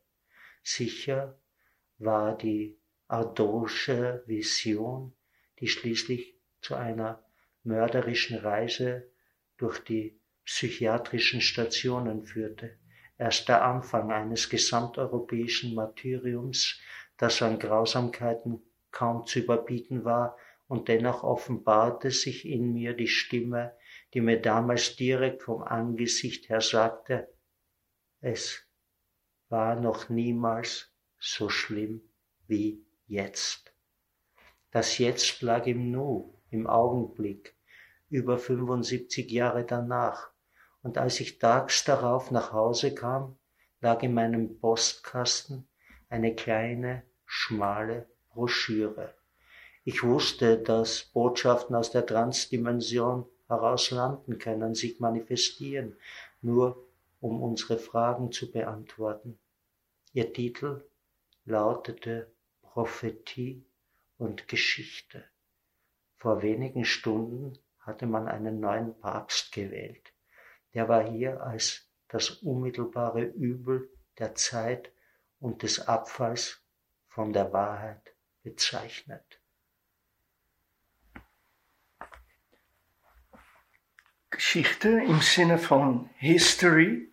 Sicher 0.63 1.39
war 1.99 2.37
die 2.37 2.79
Ardosche 3.09 4.23
Vision, 4.27 5.13
die 5.61 5.69
schließlich 5.69 6.35
zu 6.61 6.75
einer 6.75 7.25
mörderischen 7.63 8.39
Reise 8.39 9.11
durch 9.57 9.79
die 9.81 10.19
psychiatrischen 10.45 11.41
Stationen 11.41 12.25
führte, 12.25 12.79
erst 13.19 13.49
der 13.49 13.65
Anfang 13.65 14.11
eines 14.11 14.49
gesamteuropäischen 14.49 15.75
Martyriums, 15.75 16.81
das 17.17 17.43
an 17.43 17.59
Grausamkeiten 17.59 18.63
kaum 18.91 19.27
zu 19.27 19.41
überbieten 19.41 20.05
war, 20.05 20.37
und 20.73 20.89
dennoch 20.89 21.23
offenbarte 21.23 22.11
sich 22.11 22.49
in 22.49 22.73
mir 22.73 22.95
die 22.95 23.07
Stimme, 23.07 23.77
die 24.15 24.23
mir 24.23 24.41
damals 24.41 24.97
direkt 24.97 25.43
vom 25.43 25.63
Angesicht 25.63 26.49
her 26.49 26.63
sagte, 26.63 27.29
es 28.23 28.67
war 29.51 29.79
noch 29.79 30.09
niemals 30.09 30.91
so 31.19 31.51
schlimm 31.51 32.01
wie 32.47 32.87
jetzt. 33.07 33.75
Das 34.71 34.97
Jetzt 34.97 35.43
lag 35.43 35.67
im 35.67 35.91
Nu, 35.91 36.41
im 36.49 36.67
Augenblick, 36.67 37.55
über 38.09 38.39
75 38.39 39.31
Jahre 39.31 39.67
danach. 39.67 40.31
Und 40.81 40.97
als 40.97 41.21
ich 41.21 41.39
tags 41.39 41.85
darauf 41.85 42.31
nach 42.31 42.55
Hause 42.55 42.95
kam, 42.95 43.37
lag 43.83 44.03
in 44.03 44.15
meinem 44.15 44.59
Postkasten 44.59 45.69
eine 46.09 46.35
kleine, 46.35 47.03
schmale 47.27 48.09
Broschüre. 48.31 49.15
Ich 49.85 50.05
wusste, 50.05 50.59
dass 50.59 51.03
Botschaften 51.03 51.75
aus 51.75 51.91
der 51.91 52.07
Transdimension 52.07 53.27
heraus 53.49 53.91
landen 53.91 54.39
können, 54.39 54.77
sich 54.77 55.01
manifestieren, 55.01 55.97
nur 56.41 56.87
um 57.21 57.43
unsere 57.43 57.79
Fragen 57.79 58.31
zu 58.31 58.53
beantworten. 58.53 59.41
Ihr 60.13 60.33
Titel 60.33 60.85
lautete 61.45 62.31
Prophetie 62.63 63.65
und 64.19 64.47
Geschichte. 64.47 65.25
Vor 66.17 66.43
wenigen 66.43 66.85
Stunden 66.85 67.59
hatte 67.81 68.07
man 68.07 68.29
einen 68.29 68.61
neuen 68.61 68.97
Papst 69.01 69.51
gewählt. 69.51 70.13
Der 70.75 70.89
war 70.89 71.11
hier 71.11 71.43
als 71.43 71.89
das 72.07 72.31
unmittelbare 72.31 73.25
Übel 73.25 73.91
der 74.19 74.37
Zeit 74.37 74.93
und 75.41 75.65
des 75.65 75.89
Abfalls 75.89 76.63
von 77.09 77.33
der 77.33 77.53
Wahrheit 77.53 78.15
bezeichnet. 78.45 79.42
Geschichte 84.33 84.89
im 84.89 85.21
Sinne 85.21 85.59
von 85.59 86.11
History 86.17 87.09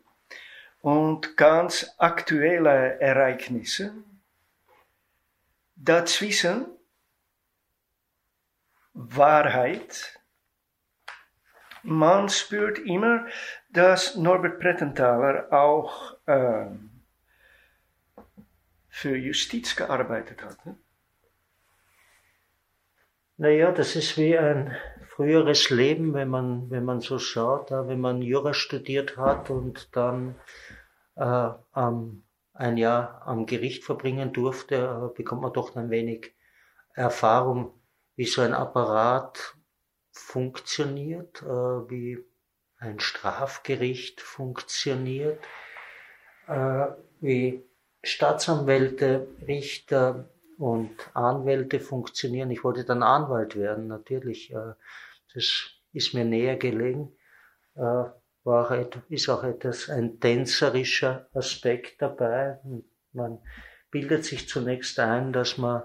und 0.81 1.37
ganz 1.37 1.93
aktuelle 1.97 2.99
Ereignisse. 2.99 3.93
Dazwischen 5.75 6.65
Wahrheit. 8.93 10.19
Man 11.83 12.29
spürt 12.29 12.79
immer, 12.79 13.27
dass 13.69 14.15
Norbert 14.15 14.59
Prettenthaler 14.59 15.51
auch 15.51 16.17
ähm, 16.27 16.89
für 18.87 19.15
Justiz 19.15 19.75
gearbeitet 19.75 20.43
hat. 20.43 20.65
Ne? 20.65 20.77
Naja, 23.37 23.71
das 23.71 23.95
ist 23.95 24.17
wie 24.17 24.37
ein 24.37 24.75
früheres 25.19 25.69
Leben, 25.69 26.13
wenn 26.13 26.29
man, 26.29 26.71
wenn 26.71 26.85
man 26.85 27.01
so 27.01 27.19
schaut, 27.19 27.71
wenn 27.71 27.99
man 27.99 28.21
Jura 28.21 28.53
studiert 28.53 29.17
hat 29.17 29.49
und 29.49 29.93
dann 29.93 30.35
äh, 31.17 31.49
ähm, 31.75 32.23
ein 32.53 32.77
Jahr 32.77 33.23
am 33.25 33.45
Gericht 33.45 33.83
verbringen 33.83 34.31
durfte, 34.31 34.75
äh, 34.75 35.17
bekommt 35.17 35.41
man 35.41 35.51
doch 35.51 35.75
ein 35.75 35.89
wenig 35.89 36.33
Erfahrung, 36.93 37.73
wie 38.15 38.27
so 38.27 38.41
ein 38.41 38.53
Apparat 38.53 39.57
funktioniert, 40.13 41.41
äh, 41.41 41.45
wie 41.47 42.23
ein 42.77 43.01
Strafgericht 43.01 44.21
funktioniert, 44.21 45.37
äh, 46.47 46.85
wie 47.19 47.61
Staatsanwälte, 48.03 49.27
Richter 49.45 50.29
und 50.57 50.93
Anwälte 51.13 51.81
funktionieren. 51.81 52.51
Ich 52.51 52.63
wollte 52.63 52.85
dann 52.85 53.03
Anwalt 53.03 53.57
werden, 53.57 53.87
natürlich. 53.87 54.55
Das 55.33 55.71
ist 55.93 56.13
mir 56.13 56.25
näher 56.25 56.57
gelegen. 56.57 57.15
Äh, 57.75 58.03
war 58.43 58.45
auch, 58.45 58.71
ist 59.09 59.29
auch 59.29 59.43
etwas, 59.43 59.89
ein 59.89 60.19
tänzerischer 60.19 61.27
Aspekt 61.33 62.01
dabei. 62.01 62.59
Man 63.11 63.39
bildet 63.91 64.25
sich 64.25 64.47
zunächst 64.47 64.99
ein, 64.99 65.33
dass 65.33 65.57
man 65.57 65.83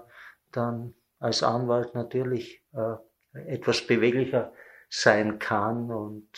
dann 0.51 0.93
als 1.19 1.43
Anwalt 1.43 1.93
natürlich 1.95 2.63
äh, 2.73 2.95
etwas 3.33 3.85
beweglicher 3.85 4.53
sein 4.89 5.39
kann 5.39 5.91
und 5.91 6.29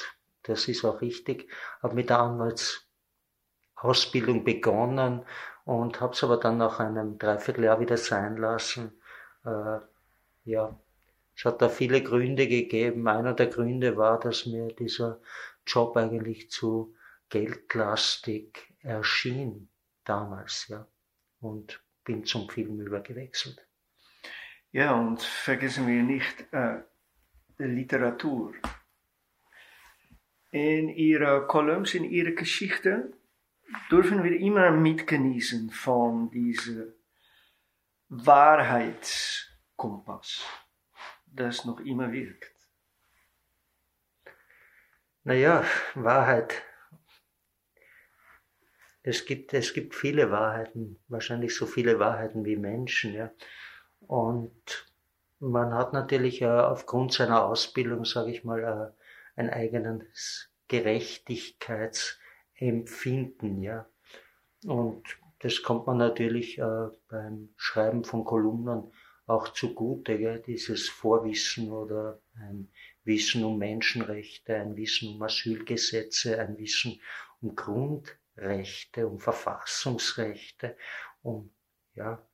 das 0.44 0.68
ist 0.68 0.86
auch 0.86 1.02
richtig. 1.02 1.52
Habe 1.82 1.96
mit 1.96 2.10
der 2.10 2.20
Anwaltsausbildung 2.20 4.44
begonnen 4.44 5.26
und 5.66 6.00
habe 6.02 6.14
es 6.14 6.24
aber 6.24 6.38
dann 6.38 6.58
nach 6.58 6.80
einem 6.80 7.18
Dreivierteljahr 7.18 7.80
wieder 7.80 7.98
sein 7.98 8.38
lassen. 8.38 9.02
Äh, 9.46 9.80
ja, 10.46 10.80
es 11.38 11.46
hat 11.46 11.62
da 11.62 11.70
viele 11.70 12.02
Gründe 12.02 12.48
gegeben. 12.48 13.08
Einer 13.08 13.34
der 13.34 13.46
Gründe 13.48 13.96
war, 13.96 14.20
dass 14.20 14.48
mir 14.48 14.70
dieser 14.70 15.22
Job 15.68 15.96
eigentlich 15.96 16.50
zu 16.50 16.96
geldlastig 17.30 18.74
erschien 18.82 19.70
damals, 20.04 20.68
ja. 20.68 20.88
Und 21.40 21.80
bin 22.04 22.26
zum 22.26 22.50
Film 22.50 22.82
übergewechselt. 22.82 23.64
Ja, 24.72 24.96
und 24.96 25.22
vergessen 25.22 25.86
wir 25.88 26.02
nicht 26.02 26.52
äh, 26.52 26.82
Literatur. 27.60 28.56
In 30.50 30.90
ihrer 30.90 31.46
Kolumns, 31.46 31.94
in 31.94 32.06
ihrer 32.06 32.32
Geschichte 32.32 33.14
dürfen 33.92 34.24
wir 34.24 34.40
immer 34.40 34.72
mitgenießen 34.72 35.70
von 35.70 36.32
diesem 36.32 36.96
Wahrheitskompass, 38.10 40.44
das 41.38 41.66
noch 41.66 41.80
immer 41.80 42.12
wirkt. 42.12 42.52
Naja, 45.24 45.64
Wahrheit. 45.96 46.62
Es 49.04 49.26
gibt, 49.26 49.54
es 49.54 49.74
gibt 49.74 49.96
viele 49.96 50.32
Wahrheiten, 50.32 51.00
wahrscheinlich 51.08 51.56
so 51.56 51.66
viele 51.66 52.00
Wahrheiten 52.00 52.44
wie 52.46 52.58
Menschen, 52.58 53.14
ja. 53.14 53.32
Und 54.02 54.92
man 55.40 55.74
hat 55.74 55.94
natürlich 55.94 56.42
äh, 56.42 56.48
aufgrund 56.48 57.14
seiner 57.14 57.46
Ausbildung, 57.46 58.04
sage 58.06 58.32
ich 58.32 58.44
mal, 58.44 58.64
äh, 58.64 58.92
ein 59.40 59.50
eigenes 59.50 60.50
Gerechtigkeitsempfinden, 60.68 63.62
ja. 63.62 63.88
Und 64.66 65.04
das 65.40 65.62
kommt 65.62 65.86
man 65.88 65.98
natürlich 65.98 66.58
äh, 66.58 66.88
beim 67.10 67.50
Schreiben 67.56 68.04
von 68.04 68.26
Kolumnen 68.26 68.92
auch 69.28 69.50
zugute, 69.50 70.18
gell? 70.18 70.42
dieses 70.46 70.88
Vorwissen 70.90 71.72
oder 71.72 72.22
ein 72.36 72.70
Wissen 73.04 73.44
um 73.44 73.58
Menschenrechte, 73.60 74.56
ein 74.56 74.76
Wissen 74.78 75.16
um 75.16 75.22
Asylgesetze, 75.22 76.40
ein 76.40 76.58
Wissen 76.58 77.00
um 77.42 77.56
Grundrechte, 77.56 79.08
um 79.08 79.20
Verfassungsrechte, 79.20 80.78
um 81.22 81.54
ja, 81.94 82.26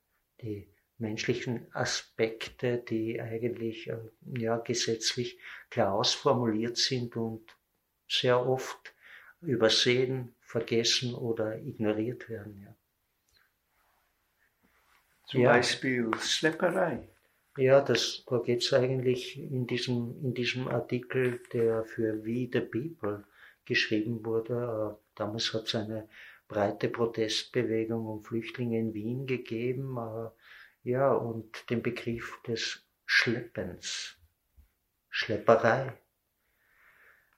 die 0.41 0.69
menschlichen 0.99 1.67
Aspekte, 1.73 2.77
die 2.77 3.19
eigentlich 3.19 3.87
äh, 3.89 3.97
ja, 4.37 4.57
gesetzlich 4.57 5.39
klar 5.69 5.93
ausformuliert 5.93 6.77
sind 6.77 7.15
und 7.15 7.57
sehr 8.07 8.45
oft 8.45 8.93
übersehen, 9.41 10.35
vergessen 10.41 11.15
oder 11.15 11.57
ignoriert 11.57 12.29
werden. 12.29 12.61
Ja. 12.61 12.75
Zum 15.33 15.41
ja. 15.41 15.53
Beispiel 15.53 16.11
Schlepperei. 16.21 17.09
Ja, 17.57 17.81
das, 17.81 18.23
da 18.27 18.37
geht 18.37 18.61
es 18.61 18.71
eigentlich 18.71 19.35
in 19.39 19.65
diesem, 19.65 20.15
in 20.23 20.35
diesem 20.35 20.67
Artikel, 20.67 21.41
der 21.51 21.85
für 21.85 22.23
We 22.23 22.47
the 22.53 22.61
People 22.61 23.23
geschrieben 23.65 24.23
wurde. 24.23 24.53
Äh, 24.53 25.03
damals 25.15 25.51
hat 25.55 25.63
es 25.63 25.73
eine 25.73 26.07
breite 26.47 26.87
Protestbewegung 26.87 28.05
um 28.05 28.21
Flüchtlinge 28.21 28.77
in 28.77 28.93
Wien 28.93 29.25
gegeben. 29.25 29.97
Äh, 29.97 30.29
ja, 30.87 31.11
und 31.11 31.67
den 31.71 31.81
Begriff 31.81 32.39
des 32.45 32.85
Schleppens, 33.07 34.15
Schlepperei. 35.09 35.93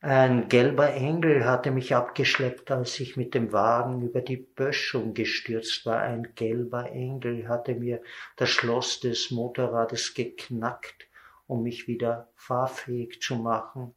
Ein 0.08 0.50
gelber 0.50 0.94
Engel 0.94 1.46
hatte 1.46 1.72
mich 1.72 1.96
abgeschleppt, 1.96 2.70
als 2.70 3.00
ich 3.00 3.18
mit 3.18 3.34
dem 3.34 3.52
Wagen 3.52 4.04
über 4.04 4.22
die 4.22 4.38
Böschung 4.38 5.16
gestürzt 5.16 5.84
war. 5.88 6.00
Ein 6.00 6.36
gelber 6.36 6.92
Engel 6.92 7.48
hatte 7.48 7.74
mir 7.74 8.04
das 8.36 8.52
Schloss 8.52 9.00
des 9.00 9.32
Motorrades 9.32 10.14
geknackt, 10.14 11.08
um 11.48 11.64
mich 11.64 11.88
wieder 11.88 12.30
fahrfähig 12.36 13.20
zu 13.20 13.38
machen. 13.38 13.96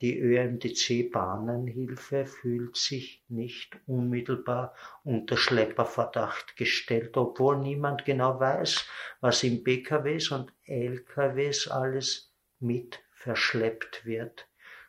Die 0.00 0.18
ÖMTC-Bahnenhilfe 0.18 2.26
fühlt 2.26 2.76
sich 2.76 3.22
nicht 3.28 3.78
unmittelbar 3.86 4.74
unter 5.04 5.36
Schlepperverdacht 5.36 6.56
gestellt, 6.56 7.16
obwohl 7.16 7.58
niemand 7.58 8.04
genau 8.04 8.40
weiß, 8.40 8.84
was 9.20 9.44
in 9.44 9.62
PKWs 9.62 10.32
und 10.32 10.52
LKWs 10.64 11.68
alles 11.68 12.32
mit 12.58 12.98
verschleppt 13.12 14.04
wird. 14.04 14.48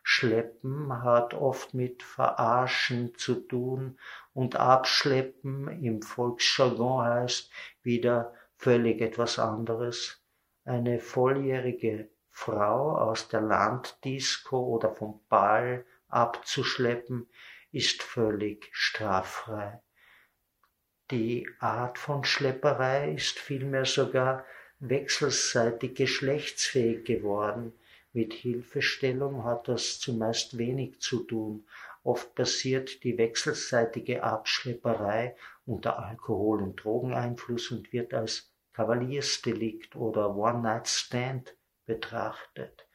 Schleppen 0.09 1.03
hat 1.03 1.33
oft 1.33 1.73
mit 1.73 2.01
Verarschen 2.01 3.13
zu 3.17 3.35
tun 3.35 3.99
und 4.33 4.55
Abschleppen 4.55 5.67
im 5.83 6.01
Volksjargon 6.01 7.03
heißt 7.03 7.51
wieder 7.83 8.33
völlig 8.55 9.01
etwas 9.01 9.37
anderes. 9.37 10.23
Eine 10.63 10.99
volljährige 11.01 12.09
Frau 12.29 12.95
aus 12.95 13.27
der 13.27 13.41
Landdisco 13.41 14.57
oder 14.57 14.95
vom 14.95 15.19
Ball 15.27 15.85
abzuschleppen, 16.07 17.27
ist 17.73 18.01
völlig 18.01 18.69
straffrei. 18.71 19.81
Die 21.11 21.49
Art 21.59 21.99
von 21.99 22.23
Schlepperei 22.23 23.11
ist 23.11 23.39
vielmehr 23.39 23.83
sogar 23.83 24.45
wechselseitig 24.79 25.95
geschlechtsfähig 25.95 27.03
geworden. 27.03 27.73
Mit 28.17 28.34
Hilfestellung 28.34 29.43
hat 29.43 29.67
das 29.67 29.99
zumeist 29.99 30.58
wenig 30.58 30.99
zu 30.99 31.23
tun. 31.25 31.67
Oft 32.03 32.34
passiert 32.34 33.03
die 33.03 33.15
wechselseitige 33.15 34.23
Abschlepperei 34.23 35.36
unter 35.67 35.99
Alkohol- 35.99 36.63
und 36.63 36.84
Drogeneinfluss 36.84 37.69
und 37.69 37.93
wird 37.93 38.15
als 38.15 38.51
Kavaliersdelikt 38.73 39.95
oder 39.95 40.36
One-Night-Stand 40.36 41.56
betrachtet. 41.86 42.88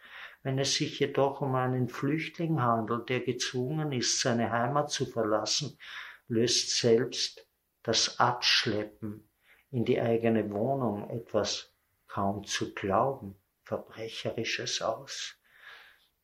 Wenn 0.42 0.58
es 0.58 0.74
sich 0.74 0.98
jedoch 0.98 1.40
um 1.40 1.54
einen 1.54 1.88
Flüchtling 1.88 2.60
handelt, 2.60 3.08
der 3.08 3.20
gezwungen 3.20 3.92
ist, 3.92 4.18
seine 4.18 4.50
Heimat 4.50 4.90
zu 4.90 5.06
verlassen, 5.06 5.78
löst 6.26 6.76
selbst 6.80 7.46
das 7.84 8.18
Abschleppen 8.18 9.28
in 9.70 9.84
die 9.84 10.00
eigene 10.00 10.50
Wohnung 10.50 11.08
etwas 11.10 11.72
kaum 12.08 12.42
zu 12.42 12.74
glauben 12.74 13.36
Verbrecherisches 13.64 14.82
aus. 14.82 15.36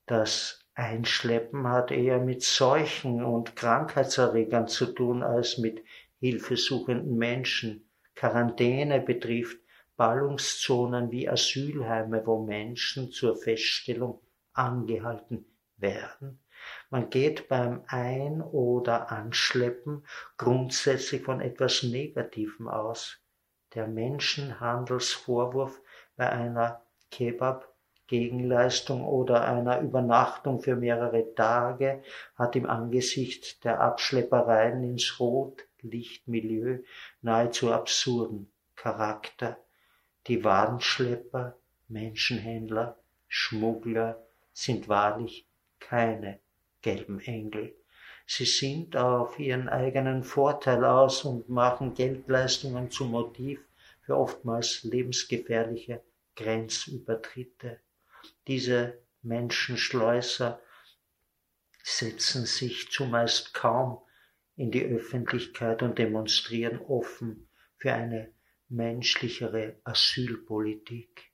Das 0.06 0.60
Einschleppen 0.74 1.68
hat 1.68 1.90
eher 1.90 2.18
mit 2.18 2.42
Seuchen 2.42 3.24
und 3.24 3.56
Krankheitserregern 3.56 4.68
zu 4.68 4.86
tun 4.86 5.22
als 5.22 5.58
mit 5.58 5.84
hilfesuchenden 6.20 7.16
Menschen. 7.16 7.88
Quarantäne 8.14 9.00
betrifft 9.00 9.58
Ballungszonen 9.96 11.10
wie 11.10 11.28
Asylheime, 11.28 12.24
wo 12.24 12.44
Menschen 12.44 13.10
zur 13.10 13.36
Feststellung 13.36 14.20
angehalten 14.52 15.44
werden. 15.76 16.40
Man 16.90 17.10
geht 17.10 17.48
beim 17.48 17.82
Ein- 17.86 18.42
oder 18.42 19.10
Anschleppen 19.12 20.06
grundsätzlich 20.36 21.22
von 21.22 21.40
etwas 21.40 21.82
Negativem 21.82 22.68
aus. 22.68 23.18
Der 23.74 23.86
Menschenhandelsvorwurf 23.86 25.80
bei 26.16 26.30
einer 26.30 26.82
Kebab-Gegenleistung 27.10 29.04
oder 29.04 29.44
einer 29.44 29.80
Übernachtung 29.80 30.60
für 30.60 30.76
mehrere 30.76 31.34
Tage 31.34 32.02
hat 32.36 32.56
im 32.56 32.66
Angesicht 32.66 33.64
der 33.64 33.80
Abschleppereien 33.80 34.82
ins 34.82 35.18
Rotlichtmilieu 35.18 36.78
nahezu 37.22 37.72
absurden 37.72 38.50
Charakter. 38.76 39.58
Die 40.26 40.44
Warenschlepper, 40.44 41.56
Menschenhändler, 41.88 42.96
Schmuggler 43.28 44.22
sind 44.52 44.88
wahrlich 44.88 45.46
keine 45.80 46.40
gelben 46.82 47.20
Engel. 47.20 47.74
Sie 48.26 48.44
sind 48.44 48.96
auf 48.96 49.38
ihren 49.38 49.68
eigenen 49.68 50.22
Vorteil 50.22 50.84
aus 50.84 51.24
und 51.24 51.48
machen 51.48 51.94
Geldleistungen 51.94 52.90
zum 52.90 53.10
Motiv 53.10 53.60
für 54.02 54.16
oftmals 54.16 54.82
lebensgefährliche 54.84 56.02
Grenzübertritte. 56.38 57.80
Diese 58.46 59.02
Menschenschleuser 59.22 60.62
setzen 61.82 62.46
sich 62.46 62.92
zumeist 62.92 63.54
kaum 63.54 63.98
in 64.54 64.70
die 64.70 64.84
Öffentlichkeit 64.84 65.82
und 65.82 65.98
demonstrieren 65.98 66.78
offen 66.78 67.48
für 67.76 67.92
eine 67.92 68.32
menschlichere 68.68 69.80
Asylpolitik. 69.82 71.32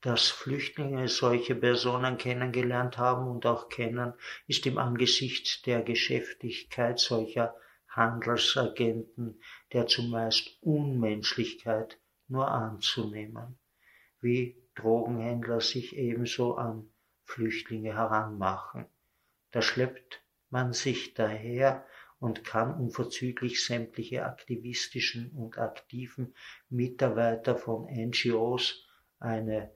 Dass 0.00 0.28
Flüchtlinge 0.28 1.06
solche 1.06 1.54
Personen 1.54 2.18
kennengelernt 2.18 2.98
haben 2.98 3.28
und 3.30 3.46
auch 3.46 3.68
kennen, 3.68 4.12
ist 4.48 4.66
im 4.66 4.78
Angesicht 4.78 5.66
der 5.66 5.82
Geschäftigkeit 5.82 6.98
solcher 6.98 7.54
Handelsagenten, 7.88 9.40
der 9.72 9.86
zumeist 9.86 10.58
Unmenschlichkeit 10.62 12.00
nur 12.26 12.48
anzunehmen, 12.48 13.58
wie 14.20 14.62
Drogenhändler 14.74 15.60
sich 15.60 15.96
ebenso 15.96 16.56
an 16.56 16.90
Flüchtlinge 17.24 17.94
heranmachen. 17.94 18.86
Da 19.50 19.62
schleppt 19.62 20.22
man 20.50 20.72
sich 20.72 21.14
daher 21.14 21.84
und 22.18 22.44
kann 22.44 22.74
unverzüglich 22.74 23.64
sämtliche 23.64 24.24
aktivistischen 24.24 25.30
und 25.32 25.58
aktiven 25.58 26.34
Mitarbeiter 26.68 27.56
von 27.56 27.86
NGOs 27.86 28.86
eine 29.18 29.74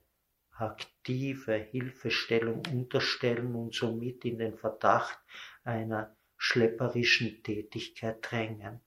aktive 0.51 1.55
Hilfestellung 1.55 2.63
unterstellen 2.71 3.55
und 3.55 3.73
somit 3.73 4.25
in 4.25 4.37
den 4.37 4.57
Verdacht 4.57 5.19
einer 5.63 6.15
schlepperischen 6.37 7.43
Tätigkeit 7.43 8.17
drängen. 8.21 8.81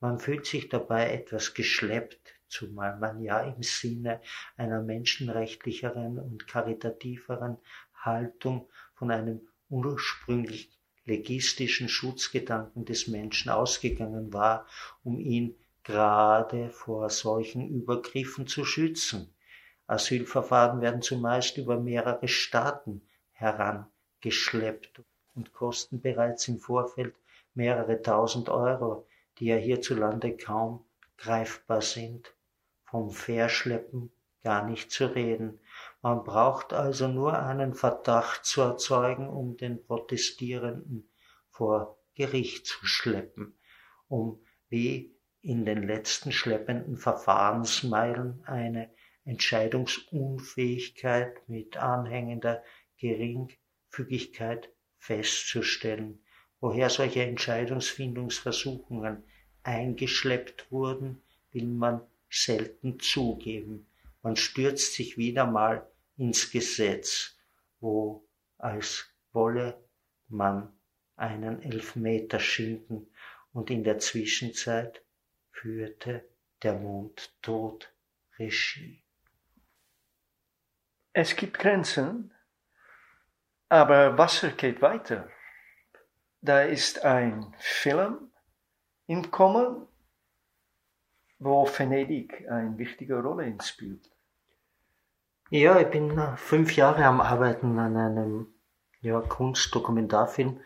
Man 0.00 0.18
fühlt 0.18 0.46
sich 0.46 0.68
dabei 0.68 1.12
etwas 1.12 1.54
geschleppt, 1.54 2.35
zumal 2.48 2.98
man 2.98 3.20
ja 3.22 3.40
im 3.40 3.62
Sinne 3.62 4.20
einer 4.56 4.82
menschenrechtlicheren 4.82 6.18
und 6.18 6.46
karitativeren 6.46 7.58
Haltung 7.94 8.68
von 8.94 9.10
einem 9.10 9.40
ursprünglich 9.68 10.70
legistischen 11.04 11.88
Schutzgedanken 11.88 12.84
des 12.84 13.06
Menschen 13.06 13.50
ausgegangen 13.50 14.32
war, 14.32 14.66
um 15.04 15.18
ihn 15.18 15.54
gerade 15.84 16.70
vor 16.70 17.10
solchen 17.10 17.68
Übergriffen 17.68 18.46
zu 18.46 18.64
schützen. 18.64 19.32
Asylverfahren 19.86 20.80
werden 20.80 21.00
zumeist 21.00 21.58
über 21.58 21.78
mehrere 21.78 22.26
Staaten 22.26 23.02
herangeschleppt 23.32 25.02
und 25.36 25.52
kosten 25.52 26.00
bereits 26.00 26.48
im 26.48 26.58
Vorfeld 26.58 27.14
mehrere 27.54 28.02
tausend 28.02 28.48
Euro, 28.48 29.06
die 29.38 29.46
ja 29.46 29.56
hierzulande 29.56 30.36
kaum 30.36 30.84
greifbar 31.18 31.82
sind. 31.82 32.34
Vom 32.86 33.10
Verschleppen 33.10 34.10
gar 34.42 34.66
nicht 34.66 34.90
zu 34.92 35.06
reden. 35.06 35.60
Man 36.02 36.24
braucht 36.24 36.72
also 36.72 37.08
nur 37.08 37.38
einen 37.38 37.74
Verdacht 37.74 38.44
zu 38.44 38.60
erzeugen, 38.60 39.28
um 39.28 39.56
den 39.56 39.84
Protestierenden 39.84 41.08
vor 41.50 41.98
Gericht 42.14 42.66
zu 42.66 42.86
schleppen, 42.86 43.58
um 44.08 44.40
wie 44.68 45.16
in 45.42 45.64
den 45.64 45.82
letzten 45.82 46.30
schleppenden 46.32 46.96
Verfahrensmeilen 46.96 48.44
eine 48.46 48.90
Entscheidungsunfähigkeit 49.24 51.48
mit 51.48 51.76
anhängender 51.76 52.62
Geringfügigkeit 52.98 54.70
festzustellen. 54.98 56.22
Woher 56.60 56.88
solche 56.88 57.22
Entscheidungsfindungsversuchungen 57.22 59.24
eingeschleppt 59.62 60.70
wurden, 60.70 61.22
will 61.50 61.66
man 61.66 62.00
selten 62.30 63.00
zugeben. 63.00 63.86
Man 64.22 64.36
stürzt 64.36 64.94
sich 64.94 65.16
wieder 65.16 65.46
mal 65.46 65.86
ins 66.16 66.50
Gesetz, 66.50 67.36
wo 67.80 68.26
als 68.58 69.06
wolle 69.32 69.82
man 70.28 70.72
einen 71.16 71.62
Elfmeter 71.62 72.40
schinden 72.40 73.08
und 73.52 73.70
in 73.70 73.84
der 73.84 73.98
Zwischenzeit 73.98 75.02
führte 75.50 76.28
der 76.62 76.74
Mondtod 76.74 77.92
Regie. 78.38 79.02
Es 81.12 81.34
gibt 81.36 81.58
Grenzen, 81.58 82.34
aber 83.68 84.18
Wasser 84.18 84.50
geht 84.50 84.82
weiter. 84.82 85.30
Da 86.42 86.62
ist 86.62 87.04
ein 87.04 87.54
Film 87.58 88.30
im 89.06 89.30
Kommen, 89.30 89.88
wo 91.38 91.66
Venedig 91.66 92.46
eine 92.48 92.76
wichtige 92.78 93.22
Rolle 93.22 93.56
spielt. 93.62 94.10
Ja, 95.50 95.78
ich 95.80 95.88
bin 95.88 96.18
fünf 96.36 96.74
Jahre 96.76 97.04
am 97.04 97.20
Arbeiten 97.20 97.78
an 97.78 97.96
einem 97.96 98.46
ja, 99.00 99.20
Kunstdokumentarfilm, 99.20 100.60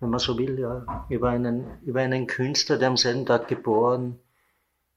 wenn 0.00 0.10
man 0.10 0.18
so 0.18 0.36
will, 0.38 0.58
ja, 0.58 1.06
über 1.08 1.30
einen, 1.30 1.80
über 1.82 2.00
einen 2.00 2.26
Künstler, 2.26 2.78
der 2.78 2.88
am 2.88 2.96
selben 2.96 3.26
Tag 3.26 3.46
geboren 3.48 4.18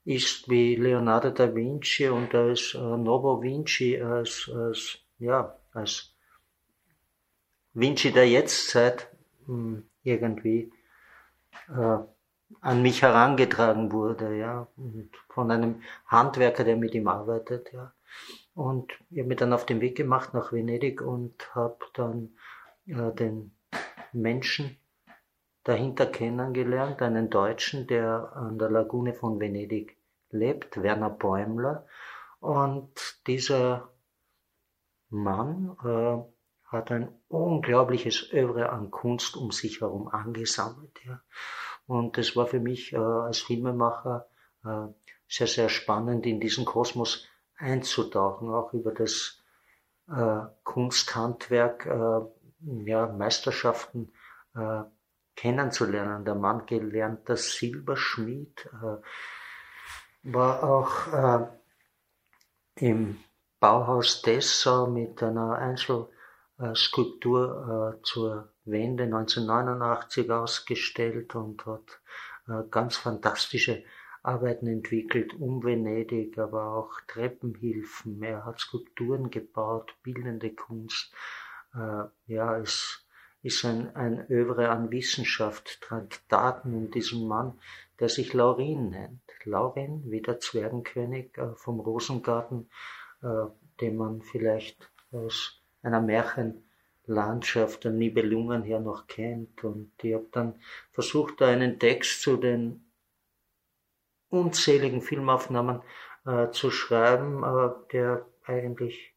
ist 0.07 0.49
wie 0.49 0.75
Leonardo 0.75 1.31
da 1.31 1.53
Vinci 1.53 2.07
und 2.07 2.33
als 2.33 2.73
äh, 2.73 2.79
Novo 2.79 3.41
Vinci, 3.41 4.01
als, 4.01 4.49
als, 4.55 4.99
ja, 5.19 5.59
als 5.73 6.15
Vinci 7.73 8.13
der 8.13 8.29
Jetztzeit 8.29 9.11
hm, 9.45 9.83
irgendwie 10.03 10.71
äh, 11.67 11.97
an 12.61 12.81
mich 12.81 13.01
herangetragen 13.01 13.91
wurde, 13.91 14.37
ja, 14.37 14.67
und 14.77 15.09
von 15.29 15.51
einem 15.51 15.81
Handwerker, 16.05 16.63
der 16.63 16.77
mit 16.77 16.93
ihm 16.95 17.07
arbeitet, 17.07 17.71
ja. 17.73 17.93
Und 18.53 18.91
ich 19.09 19.19
habe 19.19 19.27
mich 19.27 19.37
dann 19.37 19.53
auf 19.53 19.65
den 19.65 19.81
Weg 19.81 19.95
gemacht 19.95 20.33
nach 20.33 20.51
Venedig 20.51 21.01
und 21.01 21.53
habe 21.53 21.77
dann 21.93 22.35
äh, 22.87 23.13
den 23.13 23.55
Menschen 24.13 24.77
dahinter 25.63 26.05
kennengelernt, 26.05 27.01
einen 27.01 27.29
Deutschen, 27.29 27.87
der 27.87 28.31
an 28.35 28.57
der 28.57 28.69
Lagune 28.69 29.13
von 29.13 29.39
Venedig 29.39 29.97
lebt, 30.29 30.81
Werner 30.81 31.09
Bäumler. 31.09 31.85
Und 32.39 33.21
dieser 33.27 33.91
Mann 35.09 35.75
äh, 35.83 36.17
hat 36.65 36.91
ein 36.91 37.09
unglaubliches 37.27 38.31
Övre 38.33 38.69
an 38.69 38.91
Kunst 38.91 39.35
um 39.35 39.51
sich 39.51 39.81
herum 39.81 40.07
angesammelt. 40.07 40.99
Ja. 41.05 41.21
Und 41.87 42.17
das 42.17 42.35
war 42.35 42.47
für 42.47 42.59
mich 42.59 42.93
äh, 42.93 42.97
als 42.97 43.39
Filmemacher 43.39 44.27
äh, 44.63 44.87
sehr, 45.27 45.47
sehr 45.47 45.69
spannend 45.69 46.25
in 46.25 46.39
diesen 46.39 46.65
Kosmos 46.65 47.27
einzutauchen, 47.57 48.53
auch 48.53 48.73
über 48.73 48.91
das 48.91 49.43
äh, 50.09 50.39
Kunsthandwerk, 50.63 51.85
äh, 51.85 52.21
ja, 52.85 53.07
Meisterschaften 53.07 54.11
äh, 54.55 54.83
kennenzulernen. 55.35 56.25
Der 56.25 56.35
Mann 56.35 56.65
gelernter 56.65 57.37
Silberschmied 57.37 58.69
äh, 58.73 58.97
war 60.23 60.63
auch 60.63 61.13
äh, 61.13 61.47
im 62.75 63.19
Bauhaus 63.59 64.21
Dessau 64.21 64.87
mit 64.87 65.21
einer 65.23 65.55
Einzelskulptur 65.55 67.97
äh, 67.97 68.01
zur 68.03 68.53
Wende 68.69 69.03
1989 69.03 70.29
ausgestellt 70.31 71.35
und 71.35 71.65
hat 71.65 72.01
äh, 72.47 72.63
ganz 72.69 72.97
fantastische 72.97 73.83
Arbeiten 74.23 74.67
entwickelt 74.67 75.33
um 75.39 75.63
Venedig, 75.63 76.37
aber 76.37 76.75
auch 76.75 76.91
Treppenhilfen. 77.07 78.21
Er 78.21 78.45
hat 78.45 78.59
Skulpturen 78.59 79.29
gebaut, 79.29 79.95
bildende 80.03 80.53
Kunst. 80.53 81.13
Äh, 81.73 82.03
ja, 82.27 82.57
es 82.57 83.05
ist 83.41 83.63
ein, 83.63 83.95
ein 83.95 84.29
Övre 84.29 84.69
an 84.69 84.91
Wissenschaft, 84.91 85.81
Traktaten 85.81 86.73
und 86.73 86.95
diesem 86.95 87.27
Mann, 87.27 87.59
der 87.99 88.09
sich 88.09 88.33
Laurin 88.33 88.89
nennt. 88.89 89.21
Laurin, 89.45 90.03
wie 90.07 90.21
der 90.21 90.39
Zwergenkönig 90.39 91.37
äh, 91.37 91.55
vom 91.55 91.79
Rosengarten, 91.79 92.69
den 93.81 93.97
man 93.97 94.21
vielleicht 94.21 94.91
aus 95.11 95.63
einer 95.81 96.01
Märchenlandschaft 97.07 97.85
der 97.85 97.91
Nibelungen 97.91 98.63
her 98.63 98.79
noch 98.79 99.07
kennt. 99.07 99.63
Und 99.63 99.91
ich 100.01 100.13
habe 100.13 100.27
dann 100.31 100.59
versucht, 100.91 101.41
da 101.41 101.47
einen 101.47 101.79
Text 101.79 102.21
zu 102.21 102.37
den 102.37 102.85
unzähligen 104.29 105.01
Filmaufnahmen 105.01 105.81
äh, 106.25 106.51
zu 106.51 106.69
schreiben, 106.69 107.43
äh, 107.43 107.69
der 107.91 108.27
eigentlich 108.43 109.13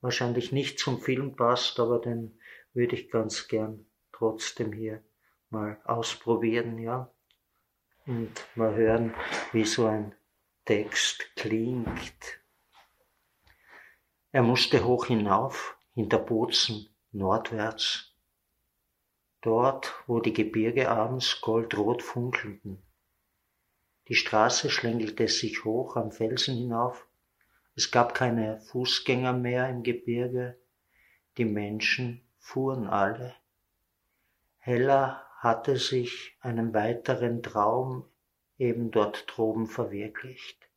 wahrscheinlich 0.00 0.52
nicht 0.52 0.78
zum 0.78 1.00
Film 1.00 1.36
passt, 1.36 1.80
aber 1.80 2.00
den 2.00 2.38
würde 2.74 2.96
ich 2.96 3.10
ganz 3.10 3.48
gern 3.48 3.86
trotzdem 4.12 4.72
hier 4.72 5.02
mal 5.50 5.80
ausprobieren, 5.84 6.78
ja. 6.78 7.10
Und 8.06 8.32
mal 8.54 8.74
hören, 8.74 9.14
wie 9.52 9.64
so 9.64 9.86
ein 9.86 10.14
Text 10.64 11.36
klingt. 11.36 12.40
Er 14.32 14.42
musste 14.42 14.84
hoch 14.84 15.06
hinauf, 15.06 15.76
hinter 15.94 16.18
Bozen, 16.18 16.88
nordwärts. 17.12 18.14
Dort, 19.40 19.94
wo 20.06 20.20
die 20.20 20.32
Gebirge 20.32 20.90
abends 20.90 21.40
goldrot 21.40 22.02
funkelten. 22.02 22.82
Die 24.08 24.14
Straße 24.14 24.68
schlängelte 24.68 25.28
sich 25.28 25.64
hoch 25.64 25.96
am 25.96 26.12
Felsen 26.12 26.56
hinauf. 26.56 27.06
Es 27.74 27.90
gab 27.90 28.14
keine 28.14 28.60
Fußgänger 28.60 29.32
mehr 29.32 29.68
im 29.68 29.82
Gebirge. 29.82 30.58
Die 31.36 31.44
Menschen 31.44 32.22
fuhren 32.38 32.86
alle. 32.86 33.34
Hella 34.58 35.24
hatte 35.38 35.76
sich 35.76 36.36
einen 36.40 36.74
weiteren 36.74 37.42
Traum 37.42 38.04
eben 38.58 38.90
dort 38.90 39.24
droben 39.28 39.66
verwirklicht. 39.66 40.68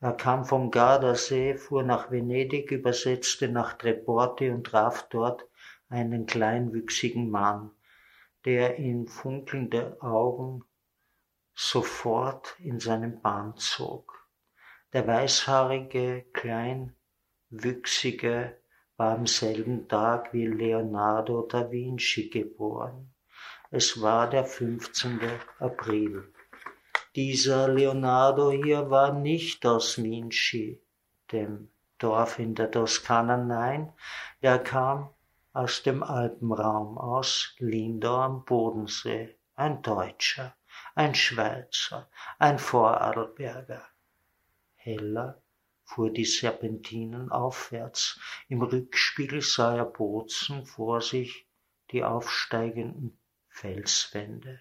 Er 0.00 0.12
kam 0.12 0.44
vom 0.44 0.70
Gardasee, 0.70 1.56
fuhr 1.56 1.82
nach 1.82 2.10
Venedig, 2.10 2.70
übersetzte 2.70 3.48
nach 3.48 3.72
Treporti 3.72 4.50
und 4.50 4.64
traf 4.64 5.08
dort 5.08 5.48
einen 5.88 6.26
kleinwüchsigen 6.26 7.30
Mann, 7.30 7.70
der 8.44 8.76
in 8.76 9.06
funkelnde 9.06 9.96
Augen 10.00 10.64
sofort 11.54 12.56
in 12.58 12.80
seinen 12.80 13.22
Bann 13.22 13.56
zog. 13.56 14.12
Der 14.92 15.06
weißhaarige, 15.06 16.26
kleinwüchsige 16.32 18.58
war 18.96 19.16
am 19.16 19.26
selben 19.26 19.88
Tag 19.88 20.32
wie 20.32 20.46
Leonardo 20.46 21.42
da 21.42 21.70
Vinci 21.70 22.30
geboren. 22.30 23.12
Es 23.70 24.00
war 24.00 24.30
der 24.30 24.44
15. 24.44 25.20
April. 25.58 26.32
Dieser 27.14 27.68
Leonardo 27.68 28.50
hier 28.50 28.90
war 28.90 29.12
nicht 29.12 29.66
aus 29.66 30.02
Vinci, 30.02 30.82
dem 31.32 31.70
Dorf 31.98 32.38
in 32.38 32.54
der 32.54 32.70
Toskana, 32.70 33.38
nein, 33.38 33.92
er 34.40 34.58
kam 34.58 35.10
aus 35.56 35.82
dem 35.82 36.02
Alpenraum, 36.02 36.98
aus 36.98 37.54
Lindau 37.58 38.16
am 38.16 38.44
Bodensee, 38.44 39.36
ein 39.54 39.82
Deutscher 39.82 40.54
ein 40.94 41.14
Schweizer, 41.14 42.08
ein 42.38 42.58
Vorarlberger. 42.58 43.86
Heller 44.74 45.42
fuhr 45.84 46.10
die 46.10 46.24
Serpentinen 46.24 47.30
aufwärts. 47.30 48.18
Im 48.48 48.62
Rückspiegel 48.62 49.42
sah 49.42 49.76
er 49.76 49.84
Bozen 49.84 50.66
vor 50.66 51.00
sich, 51.00 51.46
die 51.90 52.02
aufsteigenden 52.02 53.18
Felswände. 53.48 54.60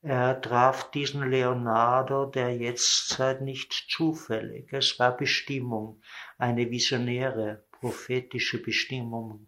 Er 0.00 0.40
traf 0.40 0.90
diesen 0.92 1.28
Leonardo 1.28 2.26
der 2.26 2.56
Jetztzeit 2.56 3.40
nicht 3.40 3.72
zufällig. 3.90 4.72
Es 4.72 4.98
war 4.98 5.16
Bestimmung, 5.16 6.00
eine 6.36 6.70
visionäre, 6.70 7.64
prophetische 7.72 8.62
Bestimmung, 8.62 9.47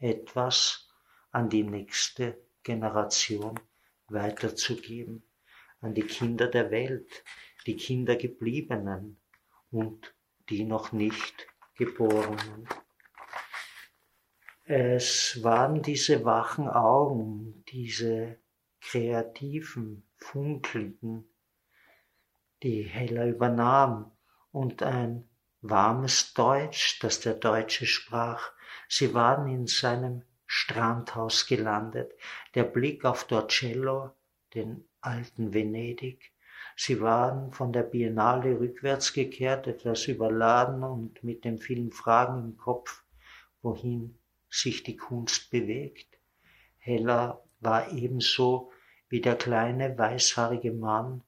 etwas 0.00 0.88
an 1.30 1.48
die 1.48 1.62
nächste 1.62 2.42
Generation 2.62 3.58
weiterzugeben 4.08 5.22
an 5.80 5.94
die 5.94 6.02
Kinder 6.02 6.46
der 6.46 6.70
Welt, 6.70 7.24
die 7.66 7.76
Kinder 7.76 8.16
gebliebenen 8.16 9.18
und 9.70 10.14
die 10.48 10.64
noch 10.64 10.92
nicht 10.92 11.46
geborenen. 11.74 12.68
Es 14.64 15.42
waren 15.42 15.82
diese 15.82 16.24
wachen 16.24 16.68
Augen, 16.68 17.64
diese 17.68 18.38
kreativen, 18.80 20.06
funkelnden, 20.16 21.28
die 22.62 22.82
Heller 22.82 23.26
übernahm 23.26 24.12
und 24.52 24.82
ein 24.82 25.29
warmes 25.62 26.34
Deutsch, 26.34 26.98
das 27.00 27.20
der 27.20 27.34
Deutsche 27.34 27.86
sprach. 27.86 28.52
Sie 28.88 29.14
waren 29.14 29.48
in 29.48 29.66
seinem 29.66 30.22
Strandhaus 30.46 31.46
gelandet. 31.46 32.12
Der 32.54 32.64
Blick 32.64 33.04
auf 33.04 33.24
Torcello, 33.24 34.10
den 34.54 34.88
alten 35.00 35.54
Venedig. 35.54 36.32
Sie 36.76 37.00
waren 37.00 37.52
von 37.52 37.72
der 37.72 37.82
Biennale 37.82 38.58
rückwärts 38.58 39.12
gekehrt, 39.12 39.66
etwas 39.66 40.06
überladen 40.06 40.82
und 40.82 41.22
mit 41.22 41.44
den 41.44 41.58
vielen 41.58 41.92
Fragen 41.92 42.42
im 42.42 42.56
Kopf, 42.56 43.04
wohin 43.62 44.18
sich 44.48 44.82
die 44.82 44.96
Kunst 44.96 45.50
bewegt. 45.50 46.18
Heller 46.78 47.44
war 47.60 47.92
ebenso 47.92 48.72
wie 49.08 49.20
der 49.20 49.36
kleine 49.36 49.96
weißhaarige 49.98 50.72
Mann 50.72 51.22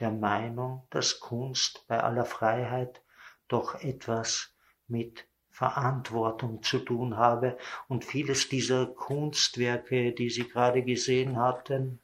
der 0.00 0.10
Meinung, 0.10 0.86
dass 0.90 1.20
Kunst 1.20 1.86
bei 1.86 2.00
aller 2.00 2.24
Freiheit 2.24 3.00
doch 3.48 3.74
etwas 3.76 4.54
mit 4.86 5.26
Verantwortung 5.50 6.62
zu 6.62 6.80
tun 6.80 7.16
habe 7.16 7.56
und 7.88 8.04
vieles 8.04 8.48
dieser 8.48 8.86
Kunstwerke, 8.86 10.12
die 10.12 10.28
Sie 10.28 10.46
gerade 10.46 10.82
gesehen 10.82 11.38
hatten, 11.38 12.02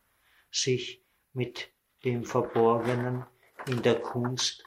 sich 0.51 1.05
mit 1.33 1.71
dem 2.05 2.25
Verborgenen 2.25 3.27
in 3.67 3.83
der 3.83 4.01
Kunst 4.01 4.65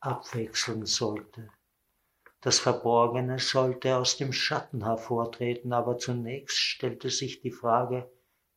abwechseln 0.00 0.84
sollte. 0.84 1.48
Das 2.42 2.58
Verborgene 2.58 3.38
sollte 3.38 3.96
aus 3.96 4.16
dem 4.16 4.32
Schatten 4.32 4.84
hervortreten, 4.84 5.72
aber 5.72 5.96
zunächst 5.96 6.58
stellte 6.58 7.08
sich 7.08 7.40
die 7.40 7.52
Frage, 7.52 8.10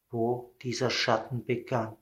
wo 0.10 0.56
dieser 0.64 0.90
Schatten 0.90 1.46
begann. 1.46 1.96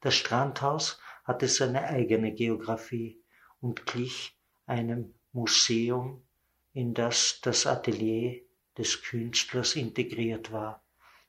Das 0.00 0.14
Strandhaus 0.14 1.00
hatte 1.24 1.48
seine 1.48 1.84
eigene 1.84 2.32
Geographie 2.32 3.22
und 3.60 3.86
glich 3.86 4.37
einem 4.68 5.14
Museum, 5.32 6.22
in 6.72 6.94
das 6.94 7.40
das 7.42 7.66
Atelier 7.66 8.40
des 8.76 9.02
Künstlers 9.02 9.74
integriert 9.76 10.52
war. 10.52 10.82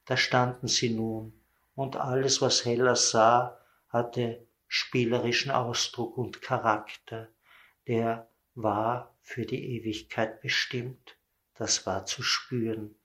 Da 0.06 0.16
standen 0.18 0.68
sie 0.68 0.92
nun, 0.92 1.34
und 1.76 1.96
alles, 1.96 2.42
was 2.42 2.66
Heller 2.66 2.96
sah, 2.96 3.60
hatte 3.90 4.48
spielerischen 4.68 5.52
Ausdruck 5.52 6.18
und 6.18 6.42
Charakter, 6.42 7.30
der 7.88 8.28
war 8.54 9.16
für 9.22 9.46
die 9.46 9.78
Ewigkeit 9.78 10.42
bestimmt, 10.42 11.16
das 11.56 11.86
war 11.86 12.06
zu 12.06 12.22
spüren. 12.22 12.96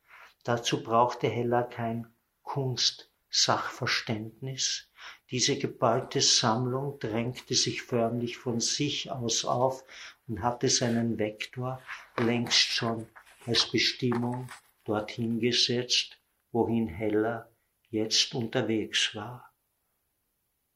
Dazu 0.43 0.83
brauchte 0.83 1.29
Heller 1.29 1.63
kein 1.63 2.13
Kunstsachverständnis. 2.43 4.89
Diese 5.31 5.57
geballte 5.59 6.21
Sammlung 6.21 6.99
drängte 6.99 7.55
sich 7.55 7.83
förmlich 7.83 8.37
von 8.37 8.59
sich 8.61 9.11
aus 9.11 9.45
auf 9.45 9.85
und 10.27 10.43
hatte 10.43 10.69
seinen 10.69 11.19
Vektor 11.19 11.83
längst 12.17 12.59
schon 12.59 13.07
als 13.47 13.71
Bestimmung 13.71 14.51
dorthin 14.85 15.41
gesetzt, 15.41 16.21
wohin 16.53 16.89
Heller 16.89 17.51
jetzt 17.91 18.35
unterwegs 18.35 19.15
war. 19.15 19.53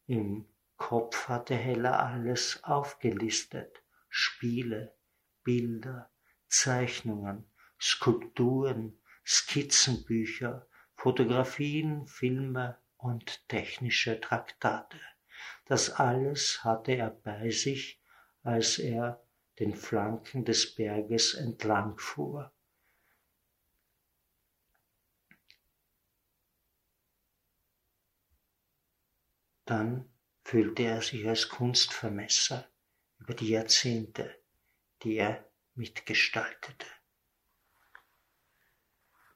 Im 0.07 0.47
Kopf 0.77 1.29
hatte 1.29 1.55
Heller 1.55 1.99
alles 1.99 2.63
aufgelistet. 2.65 3.83
Spiele, 4.09 4.95
Bilder, 5.45 6.11
Zeichnungen, 6.49 7.45
Skulpturen, 7.81 8.99
Skizzenbücher, 9.25 10.67
Fotografien, 10.95 12.07
Filme 12.07 12.79
und 12.97 13.47
technische 13.49 14.21
Traktate. 14.21 14.99
Das 15.67 15.91
alles 15.91 16.65
hatte 16.65 16.93
er 16.93 17.11
bei 17.11 17.51
sich, 17.51 18.01
als 18.43 18.79
er 18.79 19.23
den 19.59 19.75
Flanken 19.75 20.45
des 20.45 20.75
Berges 20.75 21.35
entlang 21.35 21.99
fuhr. 21.99 22.53
Dann 29.65 30.09
fühlte 30.45 30.85
er 30.85 31.03
sich 31.03 31.29
als 31.29 31.49
Kunstvermesser 31.49 32.69
über 33.19 33.35
die 33.35 33.51
Jahrzehnte, 33.51 34.35
die 35.03 35.17
er 35.17 35.45
mitgestaltete. 35.75 36.87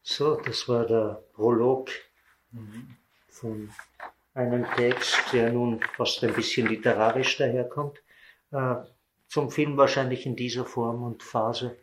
So, 0.03 0.37
das 0.37 0.69
war 0.69 0.87
der 0.87 1.23
Prolog 1.33 1.91
von 3.29 3.73
einem 4.35 4.65
Text, 4.75 5.33
der 5.33 5.53
nun 5.53 5.81
fast 5.97 6.25
ein 6.25 6.35
bisschen 6.35 6.67
literarisch 6.67 7.37
daherkommt, 7.37 8.03
äh, 8.51 8.77
zum 9.33 9.51
Film 9.51 9.79
wahrscheinlich 9.79 10.27
in 10.27 10.37
dieser 10.37 10.67
Form 10.67 11.03
und 11.03 11.23
Phase 11.23 11.79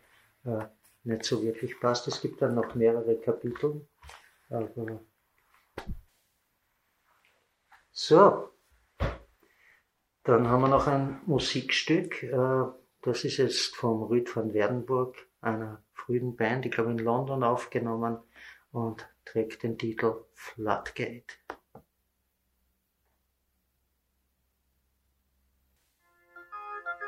äh, 0.46 0.66
nicht 1.04 1.24
so 1.26 1.42
wirklich 1.42 1.80
passt. 1.80 2.08
Es 2.08 2.22
gibt 2.22 2.44
dann 2.44 2.54
noch 2.54 2.76
mehrere 2.76 3.16
Kapitel, 3.16 3.88
aber 4.52 5.02
so, 7.92 8.50
dann 10.24 10.48
haben 10.48 10.62
wir 10.62 10.68
noch 10.68 10.86
ein 10.86 11.22
Musikstück. 11.26 12.22
Äh, 12.22 12.66
das 13.02 13.24
ist 13.24 13.38
jetzt 13.38 13.76
vom 13.76 14.04
Rüd 14.04 14.36
van 14.36 14.54
Werdenburg, 14.54 15.18
einer 15.42 15.82
frühen 15.94 16.36
Band, 16.36 16.68
ich 16.68 16.72
glaube 16.72 16.92
in 16.92 17.00
London 17.00 17.44
aufgenommen 17.44 18.20
und 18.72 19.10
trägt 19.26 19.64
den 19.64 19.76
Titel 19.76 20.24
Floodgate. 20.34 21.34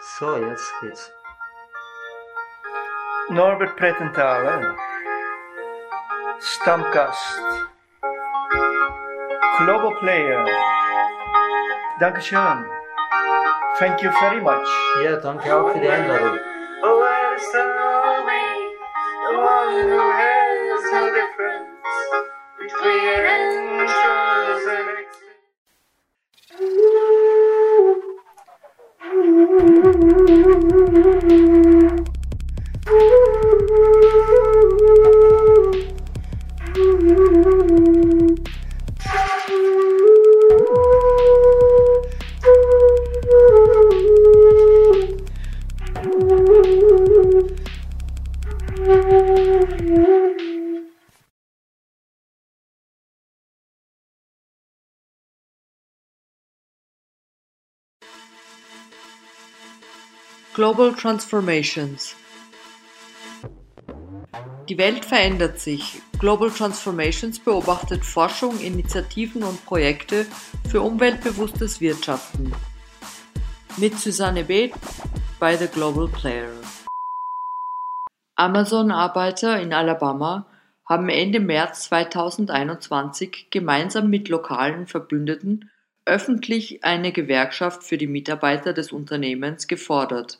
So, 0.01 0.35
jetzt 0.35 0.73
geht's. 0.81 1.11
Norbert 3.29 3.75
Prettenthaler, 3.77 4.75
Stammgast, 6.39 7.41
Global 9.57 9.95
Player. 9.99 10.43
Dankeschön. 11.99 12.65
Thank 13.77 14.01
you 14.01 14.11
very 14.19 14.41
much. 14.41 14.67
Ja, 15.03 15.17
danke 15.17 15.55
auch 15.55 15.71
für 15.71 15.79
die 15.79 15.87
Einladung. 15.87 16.39
Oh, 16.81 17.01
Global 60.61 60.93
Transformations 60.93 62.15
Die 64.69 64.77
Welt 64.77 65.03
verändert 65.03 65.57
sich. 65.57 66.03
Global 66.19 66.51
Transformations 66.51 67.39
beobachtet 67.39 68.05
Forschung, 68.05 68.59
Initiativen 68.59 69.41
und 69.41 69.65
Projekte 69.65 70.27
für 70.69 70.81
umweltbewusstes 70.81 71.81
Wirtschaften. 71.81 72.53
Mit 73.77 73.97
Susanne 73.97 74.43
Beth 74.43 74.73
bei 75.39 75.57
The 75.57 75.65
Global 75.65 76.07
Player. 76.07 76.51
Amazon-Arbeiter 78.35 79.59
in 79.59 79.73
Alabama 79.73 80.45
haben 80.87 81.09
Ende 81.09 81.39
März 81.39 81.85
2021 81.85 83.47
gemeinsam 83.49 84.11
mit 84.11 84.29
lokalen 84.29 84.85
Verbündeten 84.85 85.71
öffentlich 86.05 86.83
eine 86.83 87.11
Gewerkschaft 87.11 87.81
für 87.81 87.97
die 87.97 88.05
Mitarbeiter 88.05 88.73
des 88.73 88.91
Unternehmens 88.91 89.67
gefordert. 89.67 90.37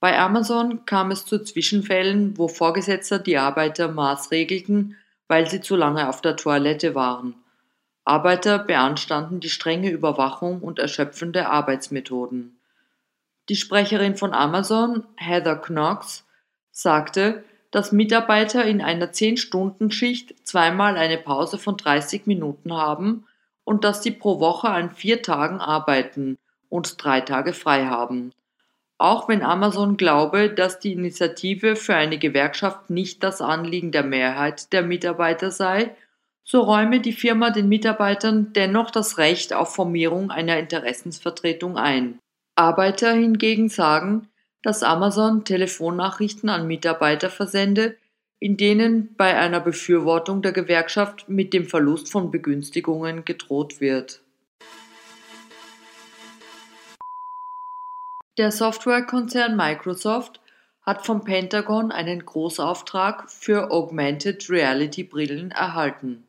Bei 0.00 0.18
Amazon 0.18 0.86
kam 0.86 1.10
es 1.10 1.26
zu 1.26 1.42
Zwischenfällen, 1.42 2.38
wo 2.38 2.48
Vorgesetzte 2.48 3.20
die 3.20 3.36
Arbeiter 3.36 3.88
maßregelten, 3.88 4.96
weil 5.28 5.46
sie 5.46 5.60
zu 5.60 5.76
lange 5.76 6.08
auf 6.08 6.22
der 6.22 6.36
Toilette 6.36 6.94
waren. 6.94 7.34
Arbeiter 8.06 8.58
beanstanden 8.58 9.40
die 9.40 9.50
strenge 9.50 9.90
Überwachung 9.90 10.62
und 10.62 10.78
erschöpfende 10.78 11.50
Arbeitsmethoden. 11.50 12.58
Die 13.50 13.56
Sprecherin 13.56 14.16
von 14.16 14.32
Amazon, 14.32 15.04
Heather 15.16 15.56
Knox, 15.56 16.24
sagte, 16.72 17.44
dass 17.70 17.92
Mitarbeiter 17.92 18.64
in 18.64 18.80
einer 18.80 19.12
10-Stunden-Schicht 19.12 20.46
zweimal 20.46 20.96
eine 20.96 21.18
Pause 21.18 21.58
von 21.58 21.76
30 21.76 22.26
Minuten 22.26 22.72
haben 22.72 23.26
und 23.64 23.84
dass 23.84 24.02
sie 24.02 24.12
pro 24.12 24.40
Woche 24.40 24.68
an 24.70 24.90
vier 24.90 25.22
Tagen 25.22 25.60
arbeiten 25.60 26.38
und 26.68 27.04
drei 27.04 27.20
Tage 27.20 27.52
frei 27.52 27.86
haben. 27.86 28.32
Auch 29.00 29.28
wenn 29.28 29.40
Amazon 29.42 29.96
glaube, 29.96 30.50
dass 30.50 30.78
die 30.78 30.92
Initiative 30.92 31.74
für 31.74 31.94
eine 31.94 32.18
Gewerkschaft 32.18 32.90
nicht 32.90 33.22
das 33.22 33.40
Anliegen 33.40 33.92
der 33.92 34.02
Mehrheit 34.02 34.74
der 34.74 34.82
Mitarbeiter 34.82 35.50
sei, 35.50 35.96
so 36.44 36.60
räume 36.60 37.00
die 37.00 37.14
Firma 37.14 37.48
den 37.48 37.70
Mitarbeitern 37.70 38.52
dennoch 38.52 38.90
das 38.90 39.16
Recht 39.16 39.54
auf 39.54 39.74
Formierung 39.74 40.30
einer 40.30 40.58
Interessensvertretung 40.58 41.78
ein. 41.78 42.18
Arbeiter 42.56 43.14
hingegen 43.14 43.70
sagen, 43.70 44.28
dass 44.60 44.82
Amazon 44.82 45.46
Telefonnachrichten 45.46 46.50
an 46.50 46.66
Mitarbeiter 46.66 47.30
versende, 47.30 47.96
in 48.38 48.58
denen 48.58 49.14
bei 49.16 49.34
einer 49.34 49.60
Befürwortung 49.60 50.42
der 50.42 50.52
Gewerkschaft 50.52 51.26
mit 51.26 51.54
dem 51.54 51.64
Verlust 51.64 52.12
von 52.12 52.30
Begünstigungen 52.30 53.24
gedroht 53.24 53.80
wird. 53.80 54.20
Der 58.40 58.52
Softwarekonzern 58.52 59.54
Microsoft 59.54 60.40
hat 60.80 61.04
vom 61.04 61.24
Pentagon 61.24 61.92
einen 61.92 62.24
Großauftrag 62.24 63.30
für 63.30 63.70
Augmented 63.70 64.48
Reality 64.48 65.04
Brillen 65.04 65.50
erhalten. 65.50 66.26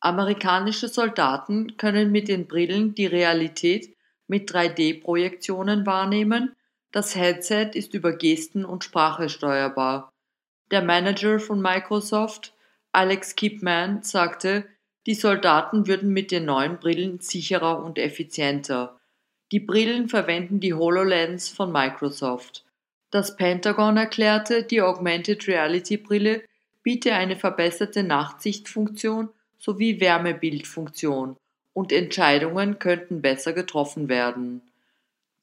Amerikanische 0.00 0.88
Soldaten 0.88 1.76
können 1.76 2.10
mit 2.10 2.26
den 2.26 2.48
Brillen 2.48 2.96
die 2.96 3.06
Realität 3.06 3.94
mit 4.26 4.50
3D-Projektionen 4.50 5.86
wahrnehmen. 5.86 6.56
Das 6.90 7.14
Headset 7.14 7.70
ist 7.72 7.94
über 7.94 8.14
Gesten 8.14 8.64
und 8.64 8.82
Sprache 8.82 9.28
steuerbar. 9.28 10.12
Der 10.72 10.82
Manager 10.82 11.38
von 11.38 11.62
Microsoft, 11.62 12.52
Alex 12.90 13.36
Kipman, 13.36 14.02
sagte, 14.02 14.66
die 15.06 15.14
Soldaten 15.14 15.86
würden 15.86 16.12
mit 16.12 16.32
den 16.32 16.46
neuen 16.46 16.80
Brillen 16.80 17.20
sicherer 17.20 17.84
und 17.84 17.96
effizienter. 17.96 18.97
Die 19.50 19.60
Brillen 19.60 20.08
verwenden 20.08 20.60
die 20.60 20.74
HoloLens 20.74 21.48
von 21.48 21.72
Microsoft. 21.72 22.64
Das 23.10 23.36
Pentagon 23.36 23.96
erklärte, 23.96 24.62
die 24.62 24.82
Augmented 24.82 25.48
Reality 25.48 25.96
Brille 25.96 26.42
biete 26.82 27.14
eine 27.14 27.36
verbesserte 27.36 28.02
Nachtsichtfunktion 28.02 29.30
sowie 29.58 30.00
Wärmebildfunktion 30.00 31.36
und 31.72 31.92
Entscheidungen 31.92 32.78
könnten 32.78 33.22
besser 33.22 33.54
getroffen 33.54 34.08
werden. 34.08 34.60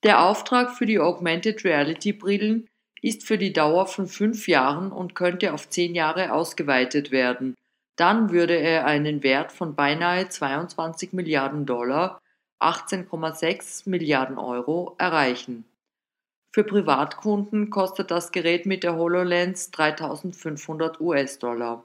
Der 0.03 0.23
Auftrag 0.23 0.77
für 0.77 0.85
die 0.85 0.99
Augmented 0.99 1.63
Reality 1.65 2.13
Brillen 2.13 2.67
ist 3.01 3.23
für 3.23 3.39
die 3.39 3.53
Dauer 3.53 3.87
von 3.87 4.07
fünf 4.07 4.47
Jahren 4.47 4.91
und 4.91 5.15
könnte 5.15 5.53
auf 5.53 5.69
zehn 5.69 5.95
Jahre 5.95 6.31
ausgeweitet 6.31 7.09
werden. 7.09 7.55
Dann 7.95 8.31
würde 8.31 8.55
er 8.55 8.85
einen 8.85 9.23
Wert 9.23 9.51
von 9.51 9.73
beinahe 9.73 10.29
22 10.29 11.13
Milliarden 11.13 11.65
Dollar 11.65 12.19
18,6 12.59 13.89
Milliarden 13.89 14.37
Euro 14.37 14.95
erreichen. 14.97 15.65
Für 16.51 16.63
Privatkunden 16.63 17.69
kostet 17.69 18.11
das 18.11 18.31
Gerät 18.31 18.65
mit 18.65 18.83
der 18.83 18.95
HoloLens 18.95 19.71
3500 19.71 21.01
US-Dollar. 21.01 21.83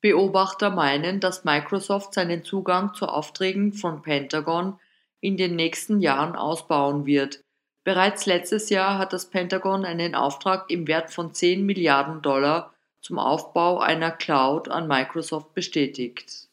Beobachter 0.00 0.70
meinen, 0.70 1.18
dass 1.18 1.44
Microsoft 1.44 2.14
seinen 2.14 2.44
Zugang 2.44 2.94
zu 2.94 3.06
Aufträgen 3.06 3.72
von 3.72 4.02
Pentagon 4.02 4.78
in 5.20 5.36
den 5.36 5.56
nächsten 5.56 6.00
Jahren 6.00 6.36
ausbauen 6.36 7.06
wird. 7.06 7.42
Bereits 7.82 8.26
letztes 8.26 8.70
Jahr 8.70 8.98
hat 8.98 9.12
das 9.12 9.26
Pentagon 9.26 9.84
einen 9.84 10.14
Auftrag 10.14 10.70
im 10.70 10.86
Wert 10.86 11.10
von 11.10 11.34
10 11.34 11.66
Milliarden 11.66 12.22
Dollar 12.22 12.72
zum 13.00 13.18
Aufbau 13.18 13.78
einer 13.80 14.10
Cloud 14.10 14.68
an 14.68 14.86
Microsoft 14.86 15.54
bestätigt. 15.54 16.45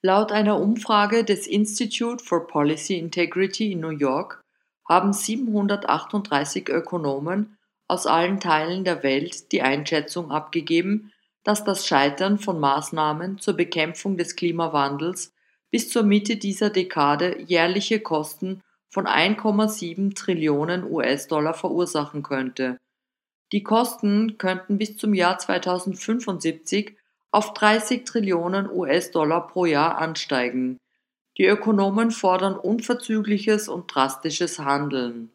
Laut 0.00 0.30
einer 0.30 0.60
Umfrage 0.60 1.24
des 1.24 1.48
Institute 1.48 2.24
for 2.24 2.46
Policy 2.46 2.96
Integrity 2.96 3.72
in 3.72 3.80
New 3.80 3.88
York 3.88 4.44
haben 4.88 5.12
738 5.12 6.68
Ökonomen 6.68 7.58
aus 7.88 8.06
allen 8.06 8.38
Teilen 8.38 8.84
der 8.84 9.02
Welt 9.02 9.50
die 9.50 9.62
Einschätzung 9.62 10.30
abgegeben, 10.30 11.12
dass 11.42 11.64
das 11.64 11.84
Scheitern 11.84 12.38
von 12.38 12.60
Maßnahmen 12.60 13.38
zur 13.38 13.54
Bekämpfung 13.54 14.16
des 14.16 14.36
Klimawandels 14.36 15.34
bis 15.70 15.90
zur 15.90 16.04
Mitte 16.04 16.36
dieser 16.36 16.70
Dekade 16.70 17.40
jährliche 17.42 17.98
Kosten 17.98 18.62
von 18.90 19.06
1,7 19.06 20.14
Trillionen 20.14 20.84
US-Dollar 20.84 21.54
verursachen 21.54 22.22
könnte. 22.22 22.78
Die 23.50 23.62
Kosten 23.64 24.38
könnten 24.38 24.78
bis 24.78 24.96
zum 24.96 25.12
Jahr 25.12 25.38
2075 25.38 26.97
auf 27.30 27.54
30 27.54 28.04
Trillionen 28.04 28.70
US-Dollar 28.70 29.46
pro 29.48 29.66
Jahr 29.66 29.98
ansteigen. 29.98 30.78
Die 31.36 31.46
Ökonomen 31.46 32.10
fordern 32.10 32.56
unverzügliches 32.56 33.68
und 33.68 33.94
drastisches 33.94 34.58
Handeln. 34.58 35.30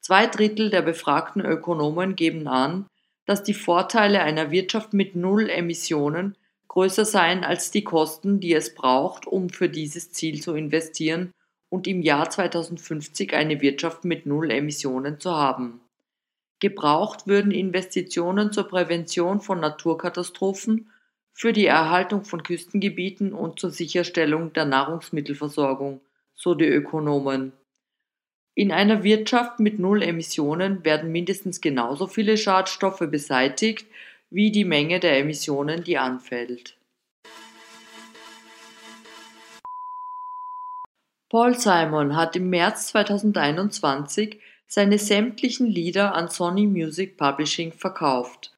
Zwei 0.00 0.26
Drittel 0.26 0.70
der 0.70 0.82
befragten 0.82 1.44
Ökonomen 1.44 2.16
geben 2.16 2.48
an, 2.48 2.86
dass 3.26 3.42
die 3.42 3.54
Vorteile 3.54 4.22
einer 4.22 4.50
Wirtschaft 4.50 4.92
mit 4.92 5.16
Null 5.16 5.50
Emissionen 5.50 6.36
größer 6.68 7.04
seien 7.04 7.44
als 7.44 7.70
die 7.70 7.84
Kosten, 7.84 8.40
die 8.40 8.54
es 8.54 8.74
braucht, 8.74 9.26
um 9.26 9.50
für 9.50 9.68
dieses 9.68 10.12
Ziel 10.12 10.40
zu 10.42 10.54
investieren 10.54 11.32
und 11.70 11.86
im 11.86 12.02
Jahr 12.02 12.30
2050 12.30 13.34
eine 13.34 13.60
Wirtschaft 13.60 14.04
mit 14.04 14.26
Null 14.26 14.50
Emissionen 14.50 15.20
zu 15.20 15.32
haben. 15.34 15.80
Gebraucht 16.60 17.26
würden 17.26 17.52
Investitionen 17.52 18.52
zur 18.52 18.68
Prävention 18.68 19.40
von 19.40 19.60
Naturkatastrophen, 19.60 20.90
für 21.32 21.52
die 21.52 21.66
Erhaltung 21.66 22.24
von 22.24 22.42
Küstengebieten 22.42 23.32
und 23.32 23.60
zur 23.60 23.70
Sicherstellung 23.70 24.52
der 24.54 24.64
Nahrungsmittelversorgung, 24.64 26.00
so 26.34 26.54
die 26.54 26.66
Ökonomen. 26.66 27.52
In 28.54 28.72
einer 28.72 29.04
Wirtschaft 29.04 29.60
mit 29.60 29.78
Null 29.78 30.02
Emissionen 30.02 30.84
werden 30.84 31.12
mindestens 31.12 31.60
genauso 31.60 32.08
viele 32.08 32.36
Schadstoffe 32.36 33.06
beseitigt, 33.08 33.86
wie 34.30 34.50
die 34.50 34.64
Menge 34.64 34.98
der 34.98 35.16
Emissionen, 35.18 35.84
die 35.84 35.96
anfällt. 35.96 36.76
Paul 41.30 41.54
Simon 41.54 42.16
hat 42.16 42.34
im 42.34 42.50
März 42.50 42.88
2021 42.88 44.40
seine 44.68 44.98
sämtlichen 44.98 45.66
Lieder 45.66 46.14
an 46.14 46.28
Sony 46.28 46.66
Music 46.66 47.16
Publishing 47.16 47.72
verkauft. 47.72 48.52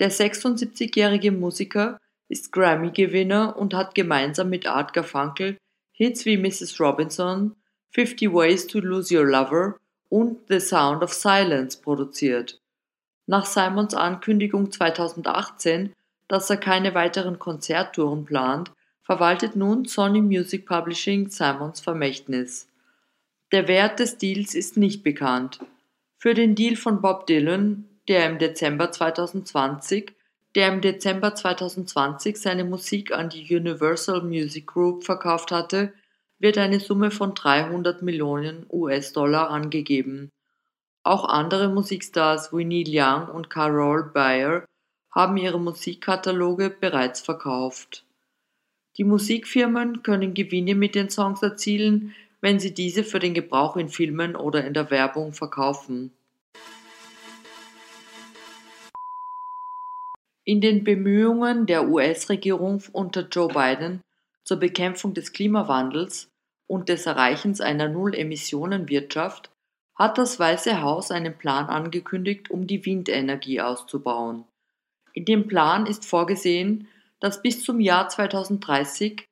Der 0.00 0.10
76-jährige 0.10 1.30
Musiker 1.30 1.98
ist 2.28 2.52
Grammy-Gewinner 2.52 3.56
und 3.56 3.72
hat 3.72 3.94
gemeinsam 3.94 4.50
mit 4.50 4.66
Art 4.66 4.92
Garfunkel 4.92 5.56
Hits 5.92 6.24
wie 6.24 6.36
Mrs. 6.36 6.80
Robinson, 6.80 7.54
Fifty 7.90 8.30
Ways 8.32 8.66
to 8.66 8.80
Lose 8.80 9.16
Your 9.16 9.24
Lover 9.24 9.76
und 10.08 10.40
The 10.48 10.58
Sound 10.58 11.04
of 11.04 11.12
Silence 11.12 11.80
produziert. 11.80 12.60
Nach 13.26 13.46
Simons 13.46 13.94
Ankündigung 13.94 14.72
2018, 14.72 15.92
dass 16.26 16.50
er 16.50 16.56
keine 16.56 16.94
weiteren 16.94 17.38
Konzerttouren 17.38 18.24
plant, 18.24 18.72
verwaltet 19.02 19.54
nun 19.54 19.84
Sony 19.84 20.20
Music 20.20 20.66
Publishing 20.66 21.28
Simons 21.28 21.80
Vermächtnis. 21.80 22.68
Der 23.54 23.68
Wert 23.68 24.00
des 24.00 24.18
Deals 24.18 24.56
ist 24.56 24.76
nicht 24.76 25.04
bekannt. 25.04 25.60
Für 26.18 26.34
den 26.34 26.56
Deal 26.56 26.74
von 26.74 27.00
Bob 27.00 27.28
Dylan, 27.28 27.88
der 28.08 28.28
im 28.28 28.40
Dezember 28.40 28.90
2020 28.90 30.12
der 30.56 30.72
im 30.72 30.80
Dezember 30.80 31.36
2020 31.36 32.36
seine 32.36 32.64
Musik 32.64 33.12
an 33.12 33.28
die 33.28 33.54
Universal 33.54 34.22
Music 34.22 34.66
Group 34.66 35.04
verkauft 35.04 35.52
hatte, 35.52 35.92
wird 36.40 36.58
eine 36.58 36.80
Summe 36.80 37.12
von 37.12 37.36
300 37.36 38.02
Millionen 38.02 38.66
US-Dollar 38.72 39.50
angegeben. 39.50 40.32
Auch 41.04 41.24
andere 41.24 41.68
Musikstars 41.68 42.52
wie 42.52 42.64
Neil 42.64 42.88
Young 42.88 43.28
und 43.28 43.50
Carol 43.50 44.10
Bayer 44.12 44.64
haben 45.12 45.36
ihre 45.36 45.60
Musikkataloge 45.60 46.70
bereits 46.70 47.20
verkauft. 47.20 48.04
Die 48.96 49.04
Musikfirmen 49.04 50.02
können 50.02 50.34
Gewinne 50.34 50.74
mit 50.74 50.96
den 50.96 51.08
Songs 51.08 51.40
erzielen, 51.40 52.16
wenn 52.44 52.60
sie 52.60 52.74
diese 52.74 53.04
für 53.04 53.20
den 53.20 53.32
Gebrauch 53.32 53.74
in 53.78 53.88
Filmen 53.88 54.36
oder 54.36 54.66
in 54.66 54.74
der 54.74 54.90
Werbung 54.90 55.32
verkaufen. 55.32 56.12
In 60.44 60.60
den 60.60 60.84
Bemühungen 60.84 61.64
der 61.64 61.88
US-Regierung 61.88 62.82
unter 62.92 63.26
Joe 63.28 63.48
Biden 63.48 64.02
zur 64.44 64.58
Bekämpfung 64.58 65.14
des 65.14 65.32
Klimawandels 65.32 66.28
und 66.66 66.90
des 66.90 67.06
Erreichens 67.06 67.62
einer 67.62 67.88
Null-Emissionen-Wirtschaft 67.88 69.50
hat 69.94 70.18
das 70.18 70.38
Weiße 70.38 70.82
Haus 70.82 71.10
einen 71.10 71.38
Plan 71.38 71.68
angekündigt, 71.70 72.50
um 72.50 72.66
die 72.66 72.84
Windenergie 72.84 73.62
auszubauen. 73.62 74.44
In 75.14 75.24
dem 75.24 75.48
Plan 75.48 75.86
ist 75.86 76.04
vorgesehen, 76.04 76.88
dass 77.20 77.40
bis 77.40 77.64
zum 77.64 77.80
Jahr 77.80 78.10
2030 78.10 79.24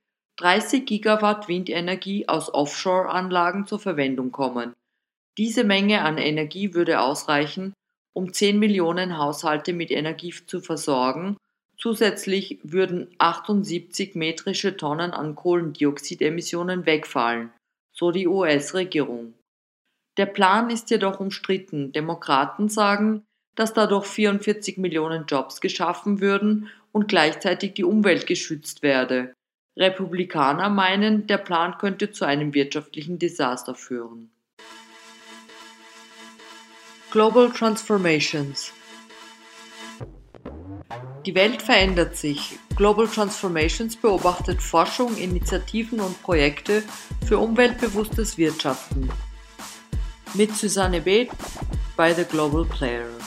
30 0.42 0.86
Gigawatt 0.86 1.46
Windenergie 1.46 2.26
aus 2.26 2.52
Offshore-Anlagen 2.52 3.64
zur 3.68 3.78
Verwendung 3.78 4.32
kommen. 4.32 4.74
Diese 5.38 5.62
Menge 5.62 6.02
an 6.02 6.18
Energie 6.18 6.74
würde 6.74 7.00
ausreichen, 7.00 7.74
um 8.12 8.32
10 8.32 8.58
Millionen 8.58 9.18
Haushalte 9.18 9.72
mit 9.72 9.92
Energie 9.92 10.34
zu 10.44 10.60
versorgen. 10.60 11.36
Zusätzlich 11.78 12.58
würden 12.64 13.14
78 13.18 14.16
metrische 14.16 14.76
Tonnen 14.76 15.12
an 15.12 15.36
Kohlendioxidemissionen 15.36 16.86
wegfallen, 16.86 17.52
so 17.92 18.10
die 18.10 18.26
US-Regierung. 18.26 19.34
Der 20.16 20.26
Plan 20.26 20.70
ist 20.70 20.90
jedoch 20.90 21.20
umstritten. 21.20 21.92
Demokraten 21.92 22.68
sagen, 22.68 23.22
dass 23.54 23.74
dadurch 23.74 24.06
44 24.06 24.76
Millionen 24.78 25.26
Jobs 25.26 25.60
geschaffen 25.60 26.20
würden 26.20 26.68
und 26.90 27.06
gleichzeitig 27.06 27.74
die 27.74 27.84
Umwelt 27.84 28.26
geschützt 28.26 28.82
werde. 28.82 29.34
Republikaner 29.76 30.68
meinen, 30.68 31.26
der 31.26 31.38
Plan 31.38 31.78
könnte 31.78 32.10
zu 32.10 32.26
einem 32.26 32.52
wirtschaftlichen 32.52 33.18
Desaster 33.18 33.74
führen. 33.74 34.30
Global 37.10 37.50
Transformations 37.50 38.72
Die 41.24 41.34
Welt 41.34 41.62
verändert 41.62 42.16
sich. 42.16 42.58
Global 42.76 43.06
Transformations 43.06 43.96
beobachtet 43.96 44.62
Forschung, 44.62 45.16
Initiativen 45.16 46.00
und 46.00 46.22
Projekte 46.22 46.82
für 47.26 47.38
umweltbewusstes 47.38 48.36
Wirtschaften. 48.38 49.10
Mit 50.34 50.54
Susanne 50.56 51.00
B. 51.00 51.28
bei 51.96 52.12
The 52.14 52.24
Global 52.24 52.64
Player. 52.64 53.21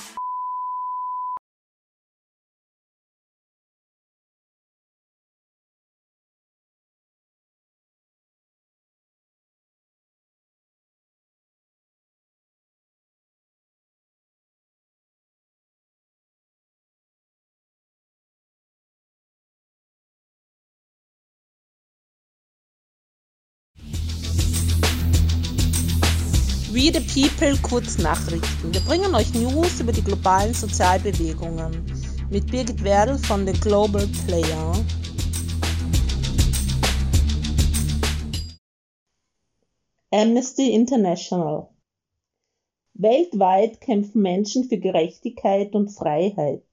We 26.86 26.92
the 26.92 27.00
People 27.00 27.58
Kurznachrichten. 27.64 28.72
Wir 28.72 28.82
bringen 28.82 29.16
euch 29.16 29.34
News 29.34 29.80
über 29.80 29.92
die 29.92 30.04
globalen 30.04 30.54
Sozialbewegungen 30.54 31.84
mit 32.30 32.52
Birgit 32.52 32.84
Werdl 32.84 33.18
von 33.18 33.48
The 33.48 33.54
Global 33.54 34.08
Player. 34.28 34.74
Amnesty 40.12 40.76
International. 40.76 41.70
Weltweit 42.94 43.82
kämpfen 43.82 44.22
Menschen 44.22 44.66
für 44.66 44.78
Gerechtigkeit 44.78 45.74
und 45.74 45.90
Freiheit. 45.90 46.68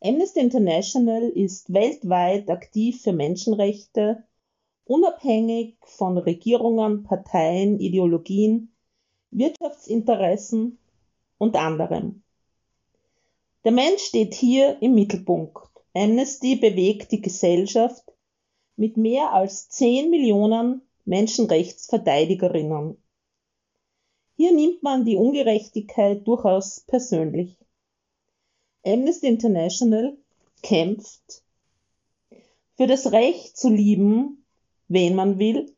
Amnesty 0.00 0.38
International 0.38 1.24
ist 1.24 1.72
weltweit 1.72 2.48
aktiv 2.50 3.02
für 3.02 3.12
Menschenrechte, 3.12 4.22
unabhängig 4.84 5.76
von 5.80 6.18
Regierungen, 6.18 7.02
Parteien, 7.02 7.80
Ideologien 7.80 8.70
Wirtschaftsinteressen 9.34 10.78
und 11.38 11.56
anderem. 11.56 12.22
Der 13.64 13.72
Mensch 13.72 14.02
steht 14.02 14.34
hier 14.34 14.80
im 14.80 14.94
Mittelpunkt. 14.94 15.68
Amnesty 15.92 16.56
bewegt 16.56 17.12
die 17.12 17.20
Gesellschaft 17.20 18.04
mit 18.76 18.96
mehr 18.96 19.32
als 19.32 19.68
10 19.70 20.10
Millionen 20.10 20.82
Menschenrechtsverteidigerinnen. 21.04 22.96
Hier 24.36 24.52
nimmt 24.52 24.82
man 24.82 25.04
die 25.04 25.16
Ungerechtigkeit 25.16 26.26
durchaus 26.26 26.80
persönlich. 26.80 27.56
Amnesty 28.84 29.28
International 29.28 30.16
kämpft 30.62 31.42
für 32.76 32.86
das 32.86 33.12
Recht 33.12 33.56
zu 33.56 33.70
lieben, 33.70 34.44
wen 34.88 35.14
man 35.14 35.38
will, 35.38 35.73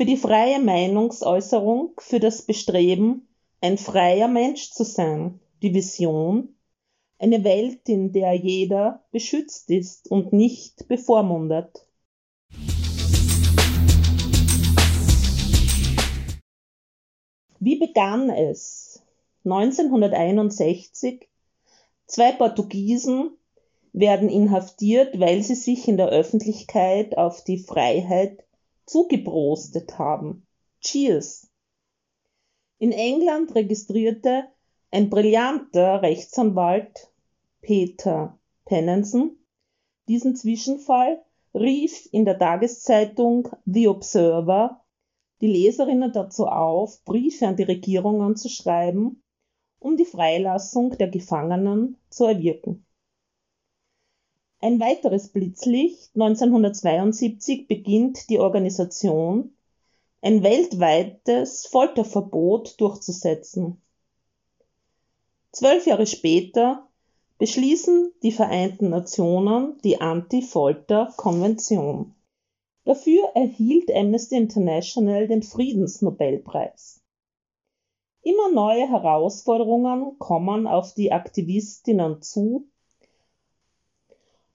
für 0.00 0.06
die 0.06 0.16
freie 0.16 0.58
Meinungsäußerung, 0.58 1.92
für 1.98 2.20
das 2.20 2.40
Bestreben, 2.40 3.28
ein 3.60 3.76
freier 3.76 4.28
Mensch 4.28 4.70
zu 4.70 4.82
sein, 4.82 5.40
die 5.60 5.74
Vision, 5.74 6.56
eine 7.18 7.44
Welt, 7.44 7.86
in 7.86 8.10
der 8.10 8.32
jeder 8.32 9.04
beschützt 9.10 9.68
ist 9.68 10.10
und 10.10 10.32
nicht 10.32 10.88
bevormundet. 10.88 11.86
Wie 17.58 17.76
begann 17.76 18.30
es? 18.30 19.02
1961 19.44 21.28
Zwei 22.06 22.32
Portugiesen 22.32 23.32
werden 23.92 24.30
inhaftiert, 24.30 25.20
weil 25.20 25.42
sie 25.42 25.56
sich 25.56 25.88
in 25.88 25.98
der 25.98 26.08
Öffentlichkeit 26.08 27.18
auf 27.18 27.44
die 27.44 27.58
Freiheit 27.58 28.46
zugeprostet 28.90 29.98
haben. 29.98 30.46
Cheers! 30.80 31.48
In 32.78 32.92
England 32.92 33.54
registrierte 33.54 34.48
ein 34.90 35.10
brillanter 35.10 36.02
Rechtsanwalt 36.02 37.12
Peter 37.60 38.38
Pennenson 38.64 39.36
diesen 40.08 40.34
Zwischenfall, 40.34 41.24
rief 41.54 42.08
in 42.10 42.24
der 42.24 42.36
Tageszeitung 42.36 43.48
The 43.64 43.86
Observer 43.86 44.84
die 45.40 45.46
Leserinnen 45.46 46.12
dazu 46.12 46.46
auf, 46.46 47.04
Briefe 47.04 47.46
an 47.46 47.56
die 47.56 47.62
Regierungen 47.62 48.34
zu 48.34 48.48
schreiben, 48.48 49.22
um 49.78 49.96
die 49.96 50.04
Freilassung 50.04 50.98
der 50.98 51.08
Gefangenen 51.08 51.96
zu 52.08 52.24
erwirken. 52.24 52.84
Ein 54.62 54.78
weiteres 54.78 55.28
Blitzlicht 55.28 56.10
1972 56.14 57.66
beginnt 57.66 58.28
die 58.28 58.38
Organisation, 58.38 59.54
ein 60.20 60.42
weltweites 60.42 61.66
Folterverbot 61.66 62.78
durchzusetzen. 62.78 63.80
Zwölf 65.52 65.86
Jahre 65.86 66.06
später 66.06 66.86
beschließen 67.38 68.12
die 68.22 68.32
Vereinten 68.32 68.90
Nationen 68.90 69.78
die 69.82 69.98
Anti-Folter-Konvention. 69.98 72.14
Dafür 72.84 73.30
erhielt 73.34 73.90
Amnesty 73.90 74.36
International 74.36 75.26
den 75.26 75.42
Friedensnobelpreis. 75.42 77.00
Immer 78.22 78.52
neue 78.52 78.86
Herausforderungen 78.86 80.18
kommen 80.18 80.66
auf 80.66 80.92
die 80.92 81.12
Aktivistinnen 81.12 82.20
zu. 82.20 82.68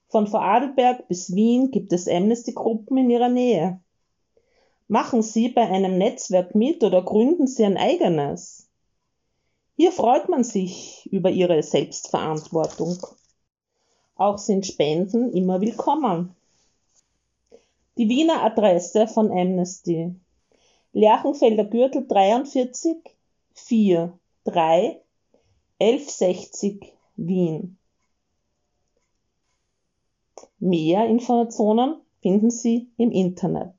Von 0.08 0.26
Vorarlberg 0.26 1.08
bis 1.08 1.34
Wien 1.34 1.70
gibt 1.70 1.92
es 1.92 2.08
Amnesty-Gruppen 2.08 2.96
in 2.98 3.10
ihrer 3.10 3.28
Nähe. 3.28 3.80
Machen 4.88 5.22
Sie 5.22 5.48
bei 5.48 5.68
einem 5.68 5.98
Netzwerk 5.98 6.54
mit 6.54 6.84
oder 6.84 7.02
gründen 7.02 7.48
Sie 7.48 7.64
ein 7.64 7.76
eigenes. 7.76 8.68
Hier 9.76 9.90
freut 9.90 10.28
man 10.28 10.44
sich 10.44 11.08
über 11.10 11.30
Ihre 11.30 11.62
Selbstverantwortung. 11.62 12.98
Auch 14.14 14.38
sind 14.38 14.64
Spenden 14.64 15.32
immer 15.32 15.60
willkommen. 15.60 16.34
Die 17.98 18.08
Wiener 18.08 18.42
Adresse 18.42 19.08
von 19.08 19.30
Amnesty. 19.30 20.14
Lerchenfelder 20.92 21.64
Gürtel 21.64 22.06
43 22.06 22.96
4 23.54 24.18
3 24.44 25.00
1160 25.80 26.92
Wien. 27.16 27.76
Mehr 30.58 31.06
Informationen 31.06 31.96
finden 32.22 32.50
Sie 32.50 32.88
im 32.96 33.10
Internet. 33.10 33.74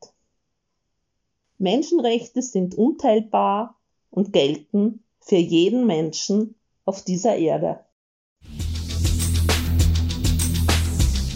Menschenrechte 1.57 2.43
sind 2.43 2.75
unteilbar 2.75 3.79
und 4.11 4.31
gelten 4.31 5.03
für 5.19 5.37
jeden 5.37 5.87
Menschen 5.87 6.53
auf 6.85 7.03
dieser 7.03 7.35
Erde. 7.35 7.79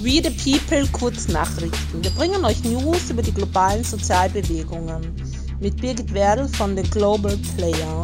We 0.03 0.21
the 0.21 0.29
People 0.29 0.87
Kurznachrichten. 0.91 2.03
Wir 2.03 2.11
bringen 2.11 2.45
euch 2.45 2.63
News 2.63 3.09
über 3.09 3.23
die 3.23 3.33
globalen 3.33 3.83
Sozialbewegungen 3.83 5.15
mit 5.59 5.81
Birgit 5.81 6.13
Werdl 6.13 6.47
von 6.49 6.77
The 6.77 6.83
Global 6.83 7.35
Player. 7.57 8.03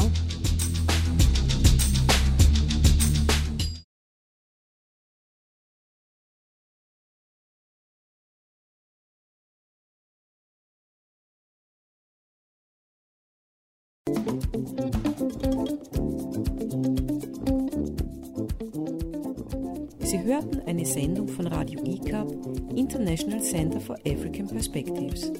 Sendung 20.88 21.28
von 21.28 21.48
Radio 21.48 21.84
ICAP, 21.84 22.28
International 22.76 23.42
Center 23.42 23.80
for 23.80 23.98
African 24.06 24.48
Perspectives. 24.48 25.32